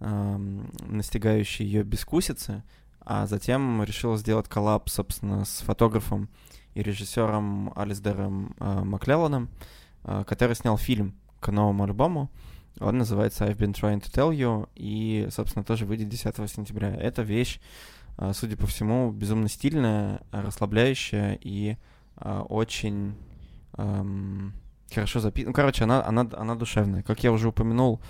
настигающей 0.02 1.66
ее 1.66 1.84
бескусицы, 1.84 2.64
а 3.00 3.26
затем 3.28 3.82
решила 3.84 4.18
сделать 4.18 4.50
коллаб, 4.50 4.90
собственно, 4.90 5.46
с 5.46 5.60
фотографом 5.60 6.28
и 6.78 6.84
режиссером 6.84 7.74
Алисдером 7.76 8.56
э, 8.60 8.84
Маклелланом, 8.84 9.50
э, 10.04 10.24
который 10.28 10.56
снял 10.56 10.78
фильм 10.78 11.16
к 11.40 11.52
новому 11.52 11.84
альбому. 11.84 12.30
Он 12.80 13.00
называется 13.00 13.46
I've 13.46 13.58
Been 13.58 13.74
Trying 13.74 14.02
to 14.02 14.14
Tell 14.14 14.32
You, 14.32 14.70
и, 14.76 15.28
собственно, 15.32 15.66
тоже 15.66 15.86
выйдет 15.86 16.10
10 16.10 16.36
сентября. 16.50 16.96
Эта 16.96 17.24
вещь, 17.24 17.60
э, 18.20 18.32
судя 18.34 18.58
по 18.58 18.68
всему, 18.68 19.12
безумно 19.12 19.50
стильная, 19.50 20.22
расслабляющая 20.32 21.40
и 21.42 21.78
э, 22.18 22.40
очень 22.48 23.16
эм, 23.78 24.54
хорошо 24.94 25.20
записана. 25.20 25.50
Ну, 25.50 25.56
короче, 25.56 25.84
она, 25.84 26.06
она, 26.06 26.30
она 26.34 26.54
душевная. 26.54 27.02
Как 27.02 27.24
я 27.24 27.32
уже 27.32 27.48
упомянул, 27.48 28.02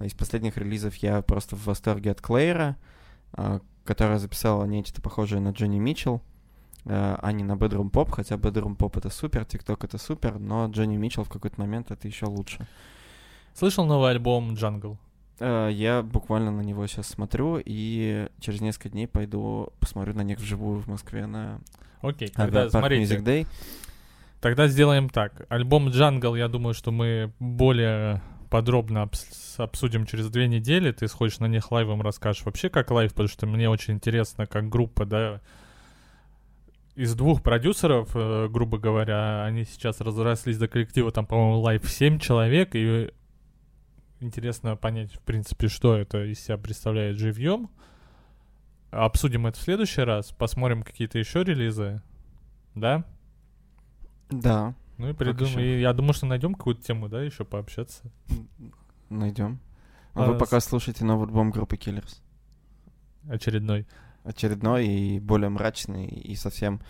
из 0.00 0.14
последних 0.14 0.56
релизов 0.56 0.96
я 0.96 1.22
просто 1.22 1.54
в 1.54 1.64
восторге 1.64 2.10
от 2.10 2.20
Клейра, 2.20 2.76
э, 3.34 3.60
которая 3.84 4.18
записала 4.18 4.64
нечто 4.64 5.00
похожее 5.00 5.40
на 5.40 5.50
Джонни 5.50 5.78
Митчелл 5.78 6.22
а 6.88 7.32
не 7.32 7.44
на 7.44 7.52
Bedroom 7.52 7.90
Pop, 7.90 8.10
хотя 8.10 8.36
Bedroom 8.36 8.76
Pop 8.76 8.96
это 8.96 9.10
супер, 9.10 9.42
TikTok 9.42 9.84
это 9.84 9.98
супер, 9.98 10.38
но 10.38 10.66
Джонни 10.66 10.96
Митчелл 10.96 11.24
в 11.24 11.28
какой-то 11.28 11.60
момент 11.60 11.90
это 11.90 12.06
еще 12.06 12.26
лучше. 12.26 12.66
Слышал 13.54 13.86
новый 13.86 14.10
альбом 14.10 14.52
Jungle? 14.54 14.96
Э, 15.40 15.68
я 15.72 16.02
буквально 16.02 16.50
на 16.50 16.60
него 16.60 16.86
сейчас 16.86 17.08
смотрю, 17.08 17.60
и 17.64 18.28
через 18.40 18.60
несколько 18.60 18.90
дней 18.90 19.06
пойду 19.08 19.72
посмотрю 19.80 20.14
на 20.14 20.22
них 20.22 20.38
вживую 20.38 20.80
в 20.80 20.86
Москве 20.86 21.26
на 21.26 21.60
Окей, 22.02 22.28
тогда 22.28 22.70
смотрите. 22.70 23.16
Music 23.16 23.24
Day. 23.24 23.46
Тогда 24.40 24.68
сделаем 24.68 25.08
так. 25.08 25.46
Альбом 25.48 25.88
Jungle, 25.88 26.38
я 26.38 26.48
думаю, 26.48 26.74
что 26.74 26.92
мы 26.92 27.32
более 27.40 28.22
подробно 28.50 28.98
обс- 28.98 29.56
обсудим 29.56 30.06
через 30.06 30.28
две 30.30 30.46
недели. 30.46 30.92
Ты 30.92 31.08
сходишь 31.08 31.40
на 31.40 31.46
них 31.46 31.72
лайвом, 31.72 32.02
расскажешь 32.02 32.44
вообще 32.44 32.68
как 32.68 32.90
live, 32.90 33.12
потому 33.12 33.28
что 33.28 33.46
мне 33.46 33.68
очень 33.68 33.94
интересно, 33.94 34.46
как 34.46 34.68
группа, 34.68 35.04
да, 35.04 35.40
из 36.96 37.14
двух 37.14 37.42
продюсеров, 37.42 38.10
э, 38.14 38.48
грубо 38.48 38.78
говоря, 38.78 39.44
они 39.44 39.64
сейчас 39.64 40.00
разрослись 40.00 40.58
до 40.58 40.66
коллектива, 40.66 41.12
там, 41.12 41.26
по-моему, 41.26 41.60
live 41.60 41.88
7 41.88 42.18
человек, 42.18 42.74
и 42.74 43.12
интересно 44.20 44.76
понять, 44.76 45.12
в 45.12 45.20
принципе, 45.20 45.68
что 45.68 45.94
это 45.94 46.24
из 46.24 46.40
себя 46.40 46.56
представляет 46.56 47.18
живьем. 47.18 47.70
обсудим 48.90 49.46
это 49.46 49.58
в 49.58 49.62
следующий 49.62 50.00
раз, 50.00 50.32
посмотрим 50.32 50.82
какие-то 50.82 51.18
еще 51.18 51.44
релизы, 51.44 52.00
да? 52.74 53.04
Да. 54.30 54.74
Ну 54.96 55.10
и 55.10 55.12
придумаем. 55.12 55.60
И 55.60 55.80
я 55.80 55.92
думаю, 55.92 56.14
что 56.14 56.24
найдем 56.24 56.54
какую-то 56.54 56.82
тему, 56.82 57.10
да, 57.10 57.22
еще 57.22 57.44
пообщаться. 57.44 58.10
Найдем. 59.10 59.60
А 60.14 60.24
вы 60.24 60.34
А, 60.34 60.38
пока 60.38 60.60
слушайте 60.60 61.04
новый 61.04 61.26
альбом 61.26 61.50
группы 61.50 61.76
Killers. 61.76 62.22
Очередной. 63.28 63.86
Очередной 64.26 64.86
и 64.86 65.20
более 65.20 65.48
мрачный, 65.48 66.06
и 66.06 66.34
совсем 66.34 66.80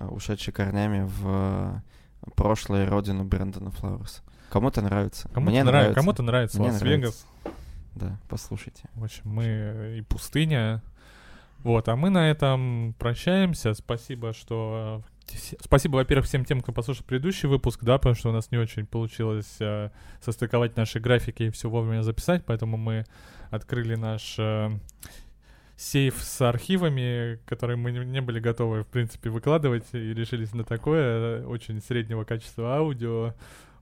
э, 0.00 0.06
ушедший 0.06 0.52
корнями 0.52 1.04
в 1.06 1.22
э, 1.26 2.30
прошлое 2.34 2.88
родину 2.88 3.24
Брэндона 3.24 3.70
Флауэрса. 3.70 4.22
Кому-то 4.50 4.80
нравится. 4.80 5.28
Кому-то 5.28 5.50
Мне 5.50 5.62
нравится. 5.62 5.72
нравится. 5.72 5.94
Кому-то 6.00 6.22
нравится 6.22 6.62
Лас-Вегас. 6.62 7.26
Да, 7.94 8.18
послушайте. 8.28 8.84
В 8.94 9.04
общем, 9.04 9.22
мы 9.24 9.96
и 9.98 10.02
пустыня. 10.02 10.82
Вот, 11.58 11.88
а 11.88 11.96
мы 11.96 12.08
на 12.10 12.30
этом 12.30 12.94
прощаемся. 12.98 13.74
Спасибо, 13.74 14.32
что... 14.32 15.02
все- 15.26 15.56
Спасибо, 15.60 15.96
во-первых, 15.96 16.26
всем 16.26 16.44
тем, 16.44 16.60
кто 16.60 16.72
послушал 16.72 17.04
предыдущий 17.04 17.48
выпуск, 17.48 17.82
да, 17.82 17.98
потому 17.98 18.14
что 18.14 18.30
у 18.30 18.32
нас 18.32 18.50
не 18.52 18.58
очень 18.58 18.86
получилось 18.86 19.56
э, 19.58 19.90
состыковать 20.24 20.76
наши 20.76 21.00
графики 21.00 21.42
и 21.44 21.50
все 21.50 21.68
вовремя 21.68 22.02
записать, 22.02 22.44
поэтому 22.46 22.76
мы 22.76 23.04
открыли 23.50 23.96
наш 23.96 24.36
э, 24.38 24.70
сейф 25.78 26.20
с 26.20 26.40
архивами, 26.42 27.38
которые 27.46 27.76
мы 27.76 27.92
не 27.92 28.20
были 28.20 28.40
готовы, 28.40 28.82
в 28.82 28.88
принципе, 28.88 29.30
выкладывать, 29.30 29.84
и 29.92 30.12
решились 30.12 30.52
на 30.52 30.64
такое 30.64 31.40
э, 31.40 31.44
очень 31.46 31.80
среднего 31.80 32.24
качества 32.24 32.76
аудио. 32.78 33.32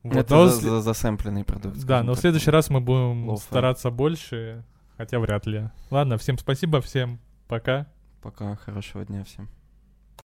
Вот, 0.03 0.15
Это 0.17 0.35
но 0.35 0.47
за- 0.49 0.61
за- 0.61 0.81
засэмпленный 0.83 1.45
продукт. 1.45 1.83
да, 1.85 2.03
но 2.03 2.13
в 2.13 2.17
так. 2.17 2.21
следующий 2.21 2.51
раз 2.51 2.69
мы 2.69 2.81
будем 2.81 3.29
Лоу-фай. 3.29 3.39
стараться 3.43 3.91
больше, 3.91 4.63
хотя 4.99 5.19
вряд 5.19 5.47
ли. 5.47 5.71
Ладно, 5.91 6.19
всем 6.19 6.37
спасибо, 6.39 6.81
всем 6.83 7.19
пока. 7.49 7.87
Пока, 8.23 8.57
хорошего 8.57 9.05
дня 9.05 9.25
всем. 9.25 9.49